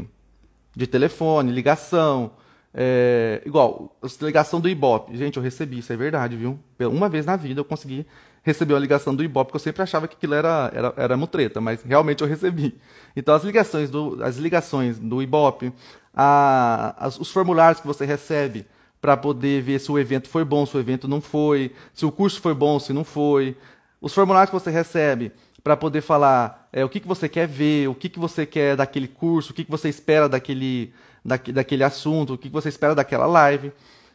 [0.77, 2.33] de telefone, ligação,
[2.73, 5.17] é, igual, ligação do Ibope.
[5.17, 6.59] Gente, eu recebi, isso é verdade, viu?
[6.81, 8.07] Uma vez na vida eu consegui
[8.43, 11.61] receber uma ligação do Ibope, porque eu sempre achava que aquilo era, era, era mutreta,
[11.61, 12.79] mas realmente eu recebi.
[13.15, 15.73] Então, as ligações do, as ligações do Ibope,
[16.15, 18.67] a, as, os formulários que você recebe
[19.01, 22.13] para poder ver se o evento foi bom, se o evento não foi, se o
[22.13, 23.57] curso foi bom, se não foi,
[24.01, 25.33] os formulários que você recebe
[25.63, 28.77] para poder falar é, o que, que você quer ver, o que, que você quer
[28.77, 30.93] daquele curso, o que, que você espera daquele
[31.25, 33.73] daque, daquele assunto, o que você espera daquela live,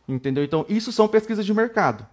[0.07, 0.43] entendeu?
[0.43, 2.05] Então, isso são pesquisas de mercado.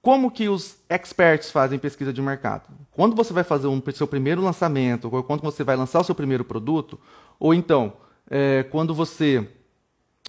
[0.00, 2.68] Como que os experts fazem pesquisa de mercado?
[2.92, 6.14] Quando você vai fazer um seu primeiro lançamento, ou quando você vai lançar o seu
[6.14, 6.98] primeiro produto,
[7.38, 7.94] ou então,
[8.30, 9.48] é, quando você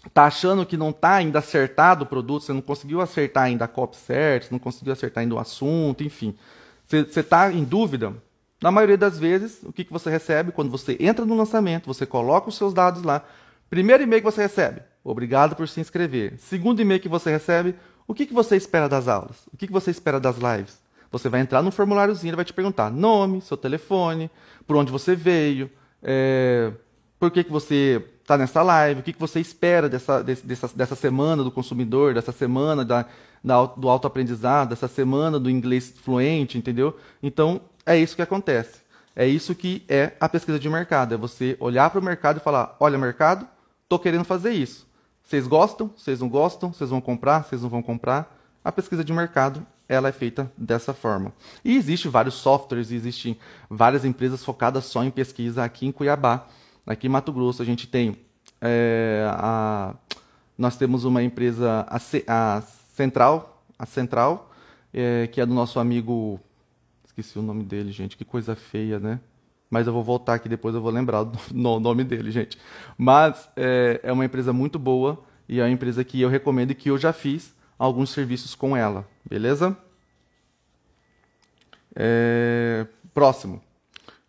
[0.06, 3.68] está achando que não está ainda acertado o produto, você não conseguiu acertar ainda a
[3.68, 6.36] copy certo, não conseguiu acertar ainda o assunto, enfim,
[6.88, 8.14] você está em dúvida,
[8.62, 10.52] na maioria das vezes, o que, que você recebe?
[10.52, 13.24] Quando você entra no lançamento, você coloca os seus dados lá,
[13.70, 16.40] Primeiro e-mail que você recebe, obrigado por se inscrever.
[16.40, 17.76] Segundo e-mail que você recebe,
[18.08, 19.48] o que, que você espera das aulas?
[19.54, 20.80] O que, que você espera das lives?
[21.12, 24.30] Você vai entrar no formuláriozinho, ele vai te perguntar nome, seu telefone,
[24.66, 25.70] por onde você veio,
[26.02, 26.72] é,
[27.20, 30.96] por que, que você está nessa live, o que, que você espera dessa, dessa, dessa
[30.96, 33.08] semana do consumidor, dessa semana da,
[33.44, 36.96] da, do autoaprendizado, dessa semana do inglês fluente, entendeu?
[37.24, 38.82] Então, é isso que acontece.
[39.16, 41.16] É isso que é a pesquisa de mercado.
[41.16, 43.48] É você olhar para o mercado e falar: olha, mercado,
[43.84, 44.88] estou querendo fazer isso.
[45.24, 45.92] Vocês gostam?
[45.98, 46.72] Vocês não gostam?
[46.72, 47.44] Vocês vão comprar?
[47.44, 48.38] Vocês não vão comprar?
[48.64, 51.34] A pesquisa de mercado ela é feita dessa forma.
[51.66, 56.46] E existem vários softwares, existem várias empresas focadas só em pesquisa aqui em Cuiabá.
[56.90, 58.18] Aqui em Mato Grosso a gente tem
[58.60, 59.94] é, a,
[60.58, 61.98] nós temos uma empresa a,
[62.58, 64.52] a Central, a Central,
[64.94, 66.40] é, que é do nosso amigo,
[67.06, 69.20] esqueci o nome dele, gente, que coisa feia, né?
[69.70, 72.58] mas eu vou voltar aqui depois, eu vou lembrar do nome dele, gente.
[72.98, 76.76] Mas é, é uma empresa muito boa e é uma empresa que eu recomendo e
[76.76, 79.78] que eu já fiz alguns serviços com ela, beleza?
[81.96, 83.62] É, próximo.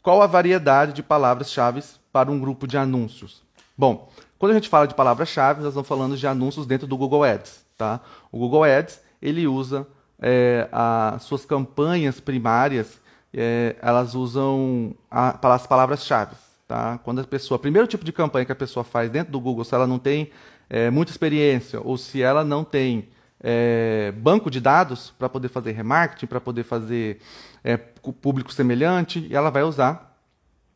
[0.02, 3.42] Qual a variedade de palavras-chave para um grupo de anúncios?
[3.76, 7.24] Bom, quando a gente fala de palavras-chave, nós estamos falando de anúncios dentro do Google
[7.24, 7.64] Ads.
[7.76, 8.00] Tá?
[8.30, 9.86] O Google Ads ele usa
[10.20, 13.00] é, as suas campanhas primárias
[13.32, 16.34] é, elas usam a, as palavras-chave.
[16.66, 16.98] Tá?
[16.98, 19.74] Quando a pessoa, primeiro tipo de campanha que a pessoa faz dentro do Google, se
[19.74, 20.30] ela não tem
[20.68, 23.08] é, muita experiência ou se ela não tem
[23.42, 27.20] é, banco de dados para poder fazer remarketing, para poder fazer
[27.64, 30.16] é, público semelhante, ela vai usar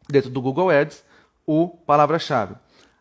[0.09, 1.05] dentro do Google Ads
[1.47, 2.55] o palavra-chave.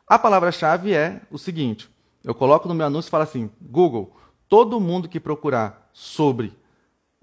[0.07, 1.89] A palavra-chave é o seguinte:
[2.23, 4.15] eu coloco no meu anúncio e falo assim, Google,
[4.47, 6.53] todo mundo que procurar sobre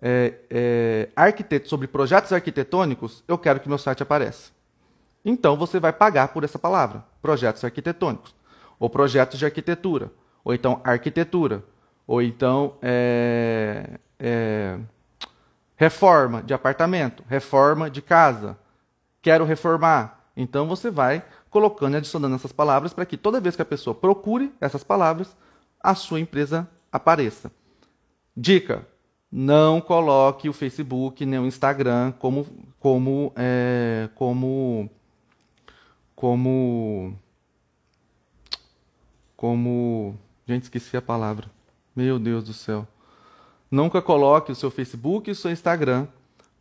[0.00, 4.50] é, é, arquiteto, sobre projetos arquitetônicos, eu quero que meu site apareça.
[5.24, 8.34] Então você vai pagar por essa palavra, projetos arquitetônicos,
[8.78, 10.10] ou projetos de arquitetura,
[10.42, 11.62] ou então arquitetura,
[12.06, 14.78] ou então é, é,
[15.76, 18.58] reforma de apartamento, reforma de casa,
[19.20, 20.19] quero reformar.
[20.40, 23.94] Então você vai colocando e adicionando essas palavras para que toda vez que a pessoa
[23.94, 25.36] procure essas palavras,
[25.78, 27.52] a sua empresa apareça.
[28.34, 28.86] Dica:
[29.30, 32.46] não coloque o Facebook nem o Instagram como
[32.78, 34.88] como é, como
[36.16, 37.14] como
[39.36, 40.16] como
[40.46, 41.50] gente esqueci a palavra.
[41.94, 42.88] Meu Deus do céu.
[43.70, 46.08] Nunca coloque o seu Facebook e o seu Instagram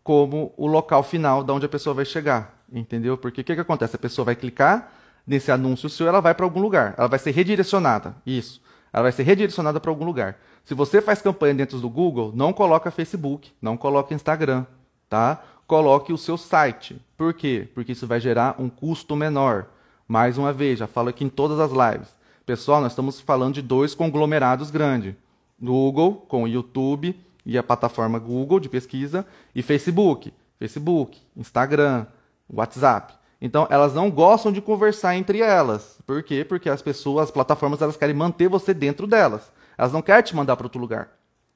[0.03, 3.17] como o local final de onde a pessoa vai chegar, entendeu?
[3.17, 3.95] Porque o que, que acontece?
[3.95, 4.91] A pessoa vai clicar
[5.25, 8.15] nesse anúncio seu, ela vai para algum lugar, ela vai ser redirecionada.
[8.25, 8.61] Isso.
[8.91, 10.37] Ela vai ser redirecionada para algum lugar.
[10.65, 14.65] Se você faz campanha dentro do Google, não coloca Facebook, não coloca Instagram,
[15.07, 15.43] tá?
[15.67, 16.99] Coloque o seu site.
[17.15, 17.67] Por quê?
[17.75, 19.67] Porque isso vai gerar um custo menor.
[20.07, 22.09] Mais uma vez, já falo aqui em todas as lives.
[22.45, 25.13] Pessoal, nós estamos falando de dois conglomerados grandes.
[25.61, 27.15] Google, com o YouTube
[27.45, 30.33] e a plataforma Google de pesquisa, e Facebook.
[30.57, 32.07] Facebook, Instagram,
[32.49, 33.13] WhatsApp.
[33.41, 35.99] Então, elas não gostam de conversar entre elas.
[36.05, 36.43] Por quê?
[36.43, 39.51] Porque as pessoas, as plataformas, elas querem manter você dentro delas.
[39.77, 41.09] Elas não querem te mandar para outro lugar.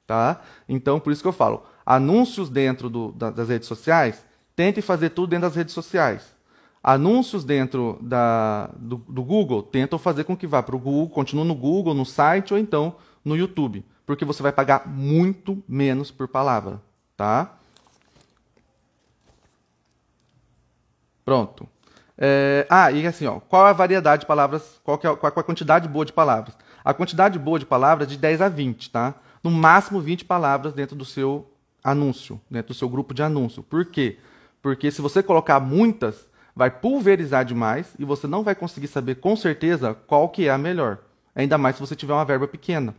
[0.07, 0.41] Tá?
[0.67, 4.23] Então, por isso que eu falo, anúncios dentro do, da, das redes sociais,
[4.55, 6.33] tente fazer tudo dentro das redes sociais.
[6.81, 11.45] Anúncios dentro da, do, do Google, tentam fazer com que vá para o Google, continue
[11.45, 13.85] no Google, no site ou então no YouTube.
[14.05, 16.81] Porque você vai pagar muito menos por palavra.
[17.15, 17.57] Tá?
[21.23, 21.67] Pronto.
[22.17, 25.87] É, ah, e assim, ó, qual a variedade de palavras, qual, é, qual a quantidade
[25.87, 26.55] boa de palavras?
[26.83, 29.15] A quantidade boa de palavras é de 10 a 20, tá?
[29.43, 31.49] No máximo 20 palavras dentro do seu
[31.83, 33.63] anúncio, dentro do seu grupo de anúncio.
[33.63, 34.17] Por quê?
[34.61, 39.35] Porque se você colocar muitas, vai pulverizar demais e você não vai conseguir saber com
[39.35, 40.99] certeza qual que é a melhor.
[41.35, 42.95] Ainda mais se você tiver uma verba pequena,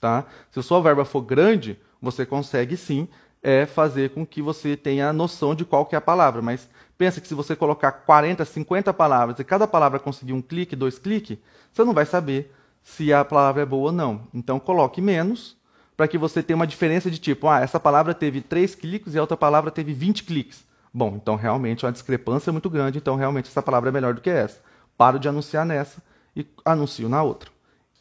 [0.00, 0.24] tá?
[0.50, 3.08] Se a sua verba for grande, você consegue sim
[3.42, 6.68] é fazer com que você tenha a noção de qual que é a palavra, mas
[6.98, 10.98] Pensa que se você colocar 40, 50 palavras e cada palavra conseguir um clique, dois
[10.98, 11.38] cliques,
[11.72, 14.22] você não vai saber se a palavra é boa ou não.
[14.34, 15.56] Então coloque menos
[15.96, 19.18] para que você tenha uma diferença de tipo, ah, essa palavra teve 3 cliques e
[19.18, 20.64] a outra palavra teve 20 cliques.
[20.92, 24.20] Bom, então realmente a discrepância é muito grande, então realmente essa palavra é melhor do
[24.20, 24.58] que essa.
[24.96, 26.02] Paro de anunciar nessa
[26.34, 27.50] e anuncio na outra.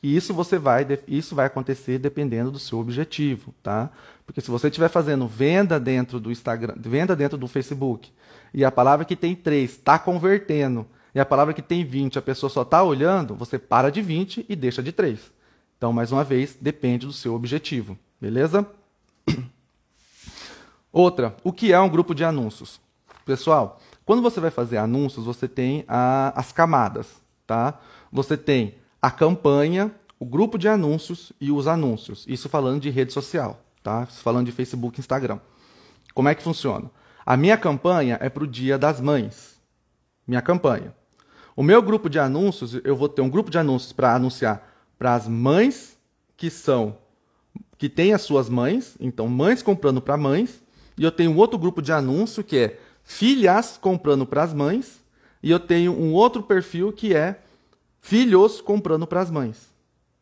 [0.02, 3.90] E isso você vai, isso vai acontecer dependendo do seu objetivo, tá?
[4.26, 8.12] Porque se você estiver fazendo venda dentro do Instagram, venda dentro do Facebook,
[8.54, 12.22] e a palavra que tem 3 está convertendo, e a palavra que tem 20 a
[12.22, 15.32] pessoa só está olhando, você para de 20 e deixa de 3.
[15.78, 18.68] Então, mais uma vez, depende do seu objetivo, beleza?
[20.92, 22.80] Outra, o que é um grupo de anúncios?
[23.26, 27.08] Pessoal, quando você vai fazer anúncios, você tem a, as camadas,
[27.46, 27.80] tá?
[28.12, 32.26] Você tem a campanha, o grupo de anúncios e os anúncios.
[32.28, 34.08] Isso falando de rede social, tá?
[34.10, 35.40] Isso falando de Facebook, Instagram.
[36.14, 36.90] Como é que funciona?
[37.28, 39.60] A minha campanha é para o Dia das Mães.
[40.26, 40.96] Minha campanha.
[41.58, 44.66] O meu grupo de anúncios, eu vou ter um grupo de anúncios para anunciar
[44.98, 45.98] para as mães
[46.38, 46.98] que são
[47.78, 50.64] que têm as suas mães, então mães comprando para mães,
[50.98, 55.04] e eu tenho um outro grupo de anúncio que é filhas comprando para as mães,
[55.44, 57.42] e eu tenho um outro perfil que é
[58.00, 59.68] filhos comprando para as mães.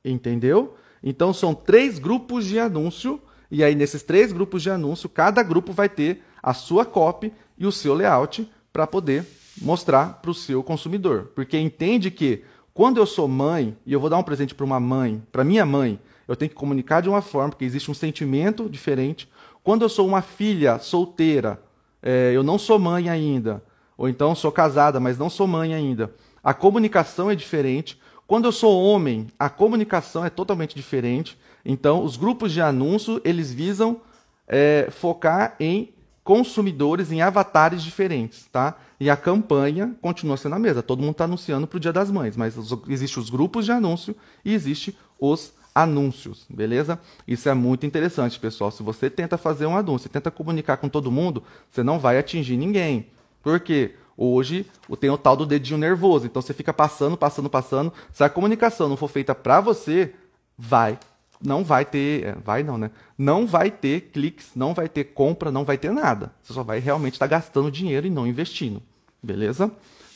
[0.04, 0.76] Entendeu?
[1.04, 5.72] Então são três grupos de anúncio, e aí nesses três grupos de anúncio, cada grupo
[5.72, 9.26] vai ter a sua copy e o seu layout para poder
[9.60, 11.32] mostrar para o seu consumidor.
[11.34, 14.80] Porque entende que quando eu sou mãe e eu vou dar um presente para uma
[14.80, 18.70] mãe, para minha mãe, eu tenho que comunicar de uma forma, porque existe um sentimento
[18.70, 19.28] diferente.
[19.64, 21.60] Quando eu sou uma filha solteira,
[22.04, 23.64] é, eu não sou mãe ainda,
[23.98, 28.00] ou então sou casada, mas não sou mãe ainda, a comunicação é diferente.
[28.28, 31.40] Quando eu sou homem, a comunicação é totalmente diferente.
[31.64, 34.00] Então, os grupos de anúncio eles visam
[34.48, 35.95] é, focar em
[36.26, 38.76] consumidores em avatares diferentes, tá?
[39.00, 40.82] E a campanha continua sendo a mesma.
[40.82, 42.58] Todo mundo está anunciando para o Dia das Mães, mas
[42.90, 47.00] existem os grupos de anúncio e existe os anúncios, beleza?
[47.28, 48.72] Isso é muito interessante, pessoal.
[48.72, 52.58] Se você tenta fazer um anúncio, tenta comunicar com todo mundo, você não vai atingir
[52.58, 53.06] ninguém.
[53.44, 53.94] Por quê?
[54.18, 54.66] Hoje
[55.00, 57.94] tem o tal do dedinho nervoso, então você fica passando, passando, passando.
[58.12, 60.16] Se a comunicação não for feita para você,
[60.58, 60.98] vai
[61.46, 62.92] não vai ter, é, vai não, né?
[63.18, 66.34] Não vai ter cliques, não vai ter compra, não vai ter nada.
[66.42, 68.82] Você só vai realmente estar tá gastando dinheiro e não investindo,
[69.22, 69.72] beleza?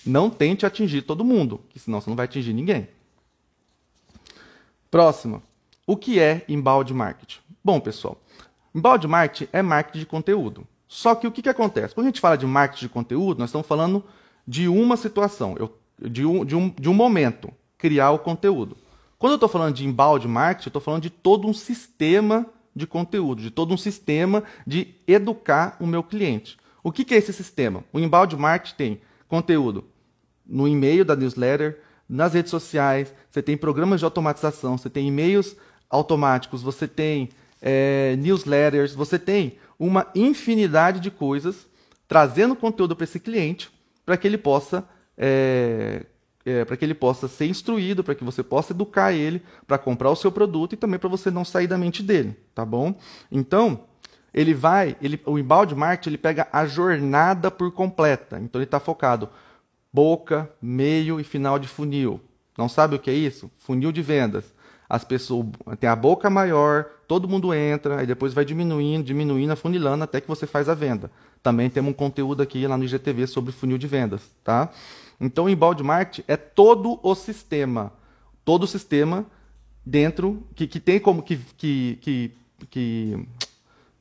[0.05, 2.87] Não tente atingir todo mundo, que senão você não vai atingir ninguém.
[4.89, 5.41] Próxima.
[5.85, 7.39] O que é embalde marketing?
[7.63, 8.21] Bom, pessoal,
[8.73, 10.67] embalde marketing é marketing de conteúdo.
[10.87, 11.93] Só que o que, que acontece?
[11.93, 14.03] Quando a gente fala de marketing de conteúdo, nós estamos falando
[14.47, 18.75] de uma situação, eu, de, um, de, um, de um momento, criar o conteúdo.
[19.19, 22.87] Quando eu estou falando de embalde marketing, eu estou falando de todo um sistema de
[22.87, 26.57] conteúdo, de todo um sistema de educar o meu cliente.
[26.81, 27.83] O que, que é esse sistema?
[27.91, 29.83] O embalde marketing tem conteúdo
[30.47, 35.55] no e-mail da newsletter, nas redes sociais, você tem programas de automatização, você tem e-mails
[35.89, 37.29] automáticos, você tem
[37.61, 41.67] é, newsletters, você tem uma infinidade de coisas
[42.07, 43.69] trazendo conteúdo para esse cliente
[44.05, 46.05] para que ele possa é,
[46.49, 50.09] é, para que ele possa ser instruído, para que você possa educar ele para comprar
[50.09, 52.95] o seu produto e também para você não sair da mente dele, tá bom?
[53.31, 53.81] Então,
[54.33, 58.39] ele vai, ele, o inbound marketing ele pega a jornada por completa.
[58.39, 59.29] Então ele está focado
[59.91, 62.21] boca, meio e final de funil.
[62.57, 63.49] Não sabe o que é isso?
[63.57, 64.53] Funil de vendas.
[64.87, 65.47] As pessoas
[65.79, 70.27] tem a boca maior, todo mundo entra, aí depois vai diminuindo, diminuindo, afunilando até que
[70.27, 71.11] você faz a venda.
[71.43, 74.69] Também temos um conteúdo aqui lá no IGTV sobre funil de vendas, tá?
[75.19, 77.91] Então, o inbound marketing é todo o sistema,
[78.45, 79.25] todo o sistema
[79.85, 82.31] dentro que, que tem como que, que, que,
[82.69, 83.27] que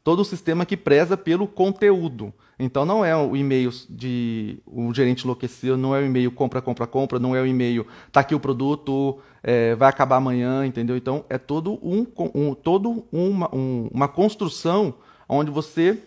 [0.05, 2.33] todo o sistema que preza pelo conteúdo.
[2.59, 6.87] Então não é o e-mail de o gerente enlouqueceu, não é o e-mail compra, compra,
[6.87, 10.97] compra, não é o e-mail tá aqui o produto, é, vai acabar amanhã, entendeu?
[10.97, 14.95] Então é todo um, um todo uma, um, uma construção
[15.29, 16.03] onde você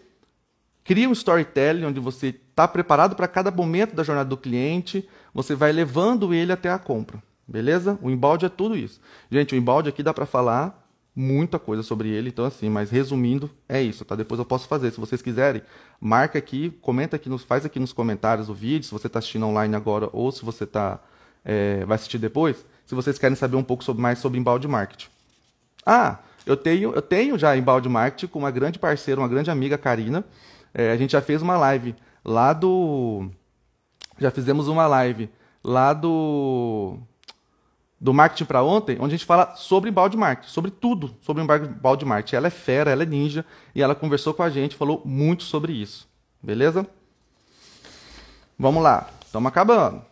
[0.84, 5.56] cria um storytelling, onde você está preparado para cada momento da jornada do cliente, você
[5.56, 7.98] vai levando ele até a compra, beleza?
[8.02, 9.02] O embalde é tudo isso.
[9.32, 10.78] Gente, o embalde aqui dá para falar
[11.16, 14.16] muita coisa sobre ele, então assim, mas resumindo, é isso, tá?
[14.16, 15.62] Depois eu posso fazer, se vocês quiserem,
[16.00, 19.46] marca aqui, comenta aqui, nos, faz aqui nos comentários o vídeo, se você está assistindo
[19.46, 21.00] online agora ou se você tá,
[21.44, 25.10] é, vai assistir depois, se vocês querem saber um pouco sobre, mais sobre embalde marketing.
[25.86, 29.78] Ah, eu tenho, eu tenho já embalde marketing com uma grande parceira, uma grande amiga,
[29.78, 30.24] Karina,
[30.74, 31.94] é, a gente já fez uma live
[32.24, 33.30] lá do...
[34.20, 35.30] Já fizemos uma live
[35.64, 36.98] lá do
[38.02, 42.04] do marketing para ontem, onde a gente fala sobre balde marketing, sobre tudo sobre balde
[42.04, 42.36] marketing.
[42.36, 43.46] Ela é fera, ela é ninja
[43.76, 46.10] e ela conversou com a gente, falou muito sobre isso.
[46.42, 46.88] Beleza?
[48.58, 50.04] Vamos lá, estamos acabando.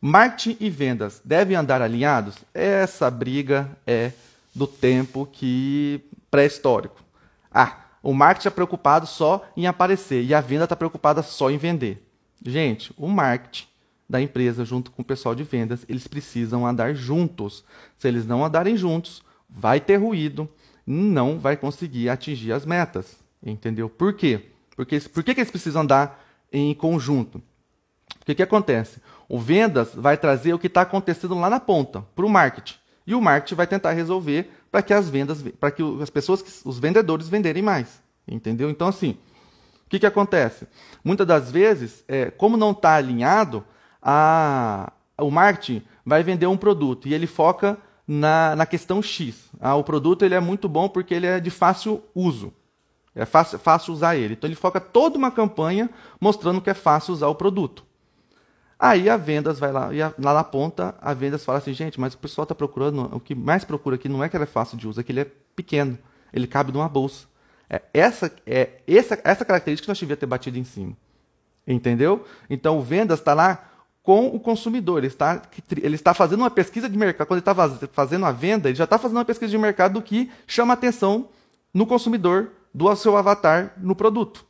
[0.00, 2.36] Marketing e vendas devem andar alinhados?
[2.52, 4.12] Essa briga é
[4.52, 7.00] do tempo que pré-histórico.
[7.52, 11.58] Ah, o marketing é preocupado só em aparecer e a venda está preocupada só em
[11.58, 12.06] vender.
[12.44, 13.66] Gente, o marketing
[14.08, 17.64] da empresa junto com o pessoal de vendas, eles precisam andar juntos.
[17.96, 20.48] Se eles não andarem juntos, vai ter ruído,
[20.84, 23.18] não vai conseguir atingir as metas.
[23.40, 23.88] Entendeu?
[23.88, 24.46] Por quê?
[24.74, 27.38] Porque, por que, que eles precisam andar em conjunto?
[28.20, 29.00] O que, que acontece?
[29.28, 32.74] O vendas vai trazer o que está acontecendo lá na ponta, para o marketing.
[33.06, 36.78] E o marketing vai tentar resolver para que as vendas, para que as pessoas, os
[36.78, 38.02] vendedores venderem mais.
[38.26, 38.70] Entendeu?
[38.70, 39.18] Então, assim,
[39.86, 40.66] o que, que acontece?
[41.02, 43.64] Muitas das vezes, é, como não está alinhado,
[44.00, 49.50] a, o marketing vai vender um produto e ele foca na, na questão X.
[49.60, 52.52] Ah, o produto ele é muito bom porque ele é de fácil uso.
[53.14, 54.34] É fácil, fácil usar ele.
[54.34, 55.90] Então ele foca toda uma campanha
[56.20, 57.84] mostrando que é fácil usar o produto.
[58.82, 62.00] Aí a vendas vai lá, e a, lá na ponta, a vendas fala assim, gente,
[62.00, 64.46] mas o pessoal está procurando, o que mais procura aqui não é que ele é
[64.46, 65.98] fácil de uso, é que ele é pequeno,
[66.32, 67.26] ele cabe numa bolsa.
[67.68, 70.96] É, essa, é, essa, essa característica que nós devíamos ter batido em cima.
[71.66, 72.24] Entendeu?
[72.48, 73.70] Então o vendas está lá
[74.02, 74.98] com o consumidor.
[74.98, 75.42] Ele está,
[75.76, 77.28] ele está fazendo uma pesquisa de mercado.
[77.28, 80.02] Quando ele está fazendo a venda, ele já está fazendo uma pesquisa de mercado do
[80.02, 81.28] que chama atenção
[81.72, 84.44] no consumidor, do seu avatar no produto.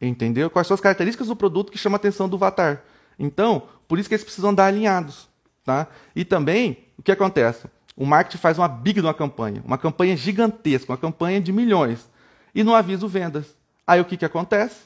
[0.00, 0.50] Entendeu?
[0.50, 2.82] Quais são as características do produto que chama atenção do avatar.
[3.18, 5.28] Então, por isso que eles precisam andar alinhados.
[5.64, 5.86] Tá?
[6.14, 7.66] E também, o que acontece?
[7.96, 12.08] O marketing faz uma big de uma campanha, uma campanha gigantesca, uma campanha de milhões,
[12.54, 13.56] e não avisa o vendas.
[13.86, 14.76] Aí o que, que acontece?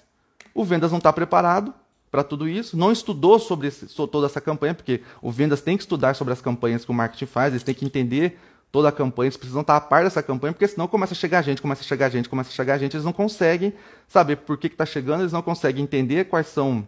[0.55, 1.72] O vendas não está preparado,
[2.11, 5.76] para tudo isso, não estudou sobre, esse, sobre, toda essa campanha, porque o vendas tem
[5.76, 8.39] que estudar sobre as campanhas que o marketing faz, eles têm que entender
[8.70, 11.43] toda a campanha, eles precisam estar a par dessa campanha, porque senão começa a chegar
[11.43, 13.72] gente, começa a chegar gente, começa a chegar gente, eles não conseguem
[14.07, 16.87] saber por que está chegando, eles não conseguem entender quais são.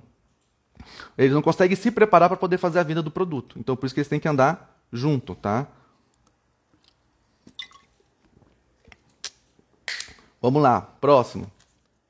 [1.17, 3.59] Eles não conseguem se preparar para poder fazer a venda do produto.
[3.59, 5.67] Então por isso que eles têm que andar junto, tá?
[10.41, 11.51] Vamos lá, próximo.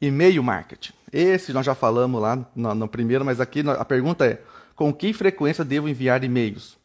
[0.00, 0.92] E-mail marketing.
[1.12, 4.40] Esse nós já falamos lá no, no primeiro, mas aqui a pergunta é:
[4.76, 6.78] com que frequência devo enviar e-mails?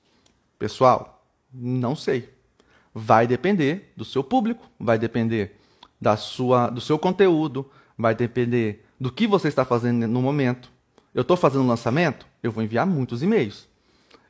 [0.58, 1.24] Pessoal,
[1.54, 2.34] não sei.
[2.94, 5.60] Vai depender do seu público, vai depender
[6.00, 10.72] da sua, do seu conteúdo, vai depender do que você está fazendo no momento.
[11.16, 13.70] Eu estou fazendo um lançamento, eu vou enviar muitos e-mails.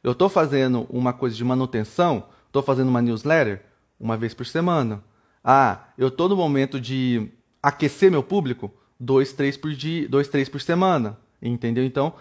[0.03, 3.63] Eu estou fazendo uma coisa de manutenção, estou fazendo uma newsletter
[3.99, 5.03] uma vez por semana.
[5.43, 7.27] Ah, eu estou no momento de
[7.61, 11.83] aquecer meu público, dois, três por dia, dois, três por semana, entendeu?
[11.83, 12.13] Então,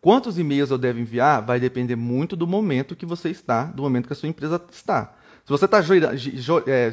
[0.00, 4.06] quantos e-mails eu devo enviar vai depender muito do momento que você está, do momento
[4.06, 5.16] que a sua empresa está.
[5.44, 5.80] Se você está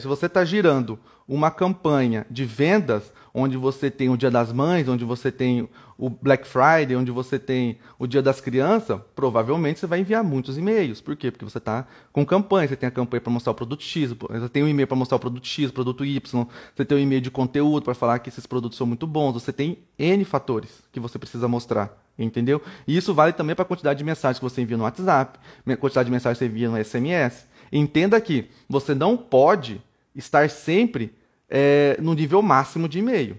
[0.04, 5.06] você tá girando uma campanha de vendas, onde você tem o Dia das Mães, onde
[5.06, 10.00] você tem o Black Friday, onde você tem o Dia das Crianças, provavelmente você vai
[10.00, 11.02] enviar muitos e-mails.
[11.02, 11.30] Por quê?
[11.30, 12.68] Porque você está com campanha.
[12.68, 15.18] Você tem a campanha para mostrar o produto X, você tem um e-mail para mostrar
[15.18, 18.46] o produto X, produto Y, você tem um e-mail de conteúdo para falar que esses
[18.46, 19.34] produtos são muito bons.
[19.34, 21.98] Você tem N fatores que você precisa mostrar.
[22.18, 22.62] Entendeu?
[22.86, 25.78] E isso vale também para a quantidade de mensagens que você envia no WhatsApp, a
[25.78, 27.48] quantidade de mensagens que você envia no SMS.
[27.72, 29.82] Entenda que você não pode
[30.14, 31.14] estar sempre
[31.50, 33.38] é, no nível máximo de e-mail.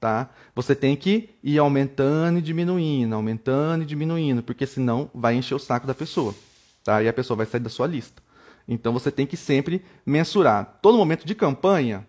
[0.00, 0.30] Tá?
[0.54, 5.58] Você tem que ir aumentando e diminuindo, aumentando e diminuindo, porque senão vai encher o
[5.58, 6.34] saco da pessoa.
[6.82, 7.02] Tá?
[7.02, 8.22] E a pessoa vai sair da sua lista.
[8.66, 10.78] Então você tem que sempre mensurar.
[10.80, 12.06] Todo momento de campanha,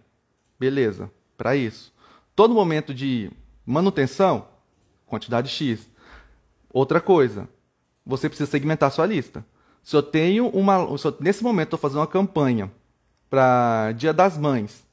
[0.57, 1.93] beleza, para isso.
[2.33, 3.29] Todo momento de
[3.65, 4.47] manutenção,
[5.05, 5.89] quantidade X.
[6.71, 7.49] Outra coisa,
[8.05, 9.45] você precisa segmentar a sua lista.
[9.83, 10.75] Se eu tenho uma.
[10.75, 12.71] Eu, nesse momento estou fazendo uma campanha
[13.29, 14.85] para Dia das Mães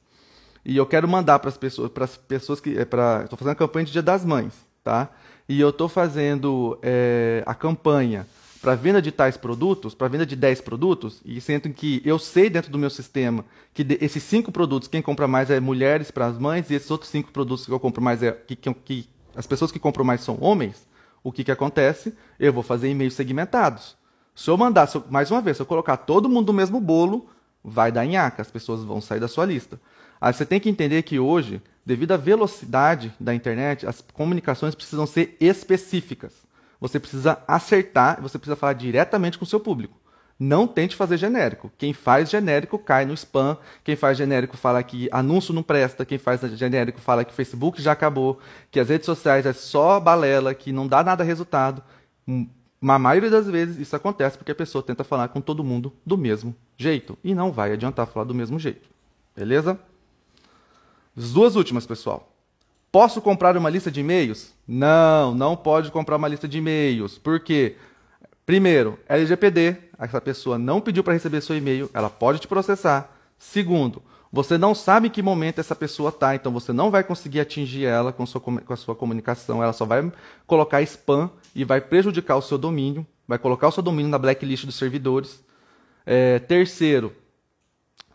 [0.63, 3.55] e eu quero mandar para as pessoas, para as pessoas que, para, estou fazendo a
[3.55, 4.53] campanha de Dia das Mães,
[4.83, 5.09] tá?
[5.47, 8.27] E eu estou fazendo é, a campanha
[8.61, 12.49] para venda de tais produtos, para venda de 10 produtos, e sendo que eu sei
[12.49, 16.37] dentro do meu sistema que esses cinco produtos, quem compra mais é mulheres para as
[16.37, 19.47] mães, e esses outros cinco produtos que eu compro mais é que, que, que as
[19.47, 20.87] pessoas que compram mais são homens,
[21.23, 22.13] o que, que acontece?
[22.39, 23.97] Eu vou fazer e-mails segmentados.
[24.35, 26.79] Se eu mandar, se eu, mais uma vez, se eu colocar todo mundo no mesmo
[26.79, 27.27] bolo,
[27.63, 29.79] vai dar nhaca, as pessoas vão sair da sua lista.
[30.21, 35.05] Aí você tem que entender que hoje, devido à velocidade da internet, as comunicações precisam
[35.05, 36.33] ser específicas.
[36.79, 39.97] Você precisa acertar, você precisa falar diretamente com o seu público.
[40.39, 41.69] Não tente fazer genérico.
[41.77, 43.57] Quem faz genérico cai no spam.
[43.83, 46.05] Quem faz genérico fala que anúncio não presta.
[46.05, 48.39] Quem faz genérico fala que Facebook já acabou,
[48.71, 51.83] que as redes sociais é só balela, que não dá nada resultado.
[52.81, 56.17] Na maioria das vezes isso acontece porque a pessoa tenta falar com todo mundo do
[56.17, 57.17] mesmo jeito.
[57.21, 58.87] E não vai adiantar falar do mesmo jeito.
[59.35, 59.77] Beleza?
[61.19, 62.33] As duas últimas, pessoal.
[62.89, 64.53] Posso comprar uma lista de e-mails?
[64.65, 67.17] Não, não pode comprar uma lista de e-mails.
[67.17, 67.75] Por quê?
[68.45, 73.13] Primeiro, LGPD, essa pessoa não pediu para receber seu e-mail, ela pode te processar.
[73.37, 74.01] Segundo,
[74.31, 77.83] você não sabe em que momento essa pessoa está, então você não vai conseguir atingir
[77.83, 80.09] ela com, sua, com a sua comunicação, ela só vai
[80.47, 84.65] colocar spam e vai prejudicar o seu domínio, vai colocar o seu domínio na blacklist
[84.65, 85.43] dos servidores.
[86.05, 87.13] É, terceiro,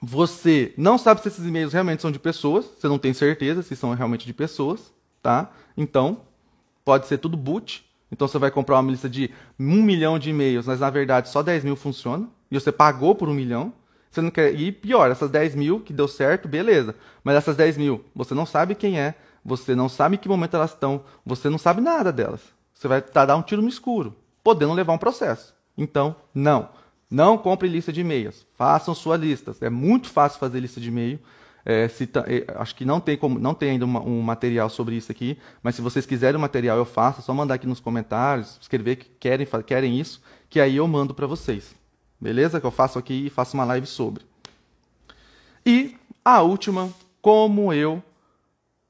[0.04, 3.74] você não sabe se esses e-mails realmente são de pessoas, você não tem certeza se
[3.74, 4.92] são realmente de pessoas,
[5.22, 5.50] tá?
[5.76, 6.20] Então,
[6.84, 7.84] pode ser tudo boot.
[8.12, 11.42] Então você vai comprar uma lista de um milhão de e-mails, mas na verdade só
[11.42, 13.72] 10 mil funciona, e você pagou por um milhão.
[14.10, 14.54] Você não quer.
[14.54, 16.94] E pior, essas 10 mil que deu certo, beleza.
[17.24, 20.54] Mas essas 10 mil, você não sabe quem é, você não sabe em que momento
[20.54, 22.40] elas estão, você não sabe nada delas.
[22.72, 25.54] Você vai dar um tiro no escuro, podendo levar um processo.
[25.76, 26.68] Então, não.
[27.10, 28.46] Não compre lista de e-mails.
[28.56, 29.60] Façam suas listas.
[29.62, 31.18] É muito fácil fazer lista de e-mail.
[31.66, 31.88] É,
[32.26, 35.38] é, acho que não tem, como, não tem ainda uma, um material sobre isso aqui,
[35.62, 37.20] mas se vocês quiserem o material, eu faço.
[37.20, 41.14] É só mandar aqui nos comentários, escrever que querem, querem isso, que aí eu mando
[41.14, 41.74] para vocês.
[42.20, 42.60] Beleza?
[42.60, 44.24] Que eu faço aqui e faço uma live sobre.
[45.64, 46.92] E a última,
[47.22, 48.02] como eu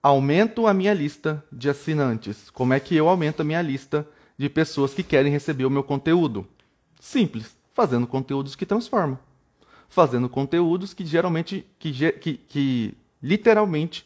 [0.05, 2.51] aumento a minha lista de assinantes.
[2.51, 4.07] Como é que eu aumento a minha lista
[4.37, 6.47] de pessoas que querem receber o meu conteúdo?
[7.01, 9.19] Simples, fazendo conteúdos que transformam
[9.95, 14.05] fazendo conteúdos que geralmente, que, que, que literalmente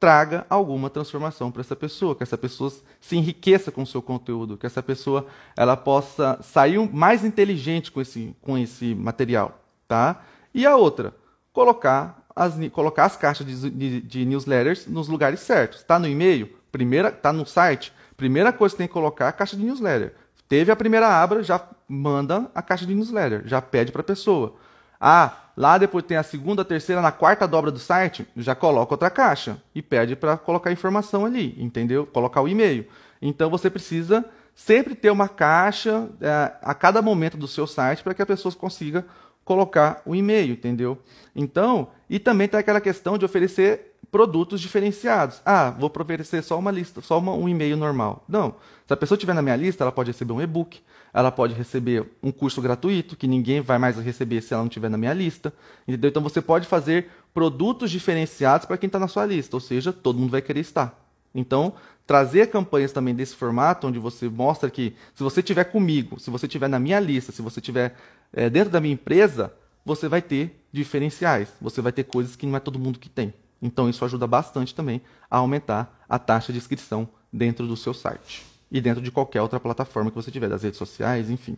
[0.00, 4.56] traga alguma transformação para essa pessoa, que essa pessoa se enriqueça com o seu conteúdo,
[4.56, 10.22] que essa pessoa ela possa sair mais inteligente com esse, com esse material, tá?
[10.52, 11.14] E a outra,
[11.52, 15.80] colocar as, colocar as caixas de, de, de newsletters nos lugares certos.
[15.80, 19.32] Está no e-mail, primeira, está no site, primeira coisa que tem que colocar é a
[19.32, 20.14] caixa de newsletter.
[20.48, 24.54] Teve a primeira abra, já manda a caixa de newsletter, já pede para a pessoa.
[25.00, 28.94] Ah, lá depois tem a segunda, a terceira, na quarta dobra do site, já coloca
[28.94, 32.06] outra caixa e pede para colocar informação ali, entendeu?
[32.06, 32.86] Colocar o e-mail.
[33.20, 34.24] Então você precisa
[34.54, 38.52] sempre ter uma caixa é, a cada momento do seu site para que a pessoa
[38.54, 39.04] consiga
[39.44, 40.98] colocar o e-mail, entendeu?
[41.34, 45.40] Então, e também tem aquela questão de oferecer produtos diferenciados.
[45.44, 48.24] Ah, vou oferecer só uma lista, só uma, um e-mail normal.
[48.28, 48.54] Não.
[48.86, 50.80] Se a pessoa estiver na minha lista, ela pode receber um e-book,
[51.12, 54.88] ela pode receber um curso gratuito, que ninguém vai mais receber se ela não estiver
[54.88, 55.52] na minha lista.
[55.86, 56.08] Entendeu?
[56.08, 60.18] Então você pode fazer produtos diferenciados para quem está na sua lista, ou seja, todo
[60.18, 60.98] mundo vai querer estar.
[61.34, 61.74] Então,
[62.06, 66.46] trazer campanhas também desse formato, onde você mostra que se você estiver comigo, se você
[66.46, 67.94] estiver na minha lista, se você estiver
[68.32, 69.52] é, dentro da minha empresa,
[69.84, 73.32] você vai ter diferenciais, você vai ter coisas que não é todo mundo que tem.
[73.60, 75.00] Então, isso ajuda bastante também
[75.30, 79.58] a aumentar a taxa de inscrição dentro do seu site e dentro de qualquer outra
[79.58, 81.56] plataforma que você tiver, das redes sociais, enfim.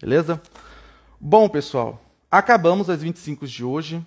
[0.00, 0.40] Beleza?
[1.20, 4.04] Bom, pessoal, acabamos as 25 de hoje.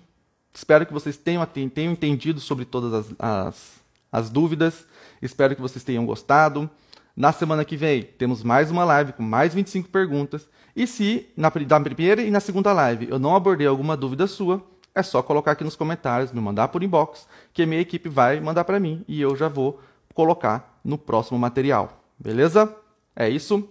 [0.54, 3.80] Espero que vocês tenham, tenham entendido sobre todas as, as,
[4.10, 4.86] as dúvidas.
[5.20, 6.70] Espero que vocês tenham gostado.
[7.16, 10.48] Na semana que vem, temos mais uma live com mais 25 perguntas.
[10.74, 14.62] E se na, na primeira e na segunda live eu não abordei alguma dúvida sua,
[14.96, 18.40] é só colocar aqui nos comentários, me mandar por inbox, que a minha equipe vai
[18.40, 19.78] mandar para mim e eu já vou
[20.14, 22.02] colocar no próximo material.
[22.18, 22.74] Beleza?
[23.14, 23.68] É isso.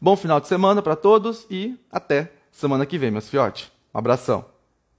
[0.00, 3.70] Bom final de semana para todos e até semana que vem, meus fiotes.
[3.92, 4.59] Um abração.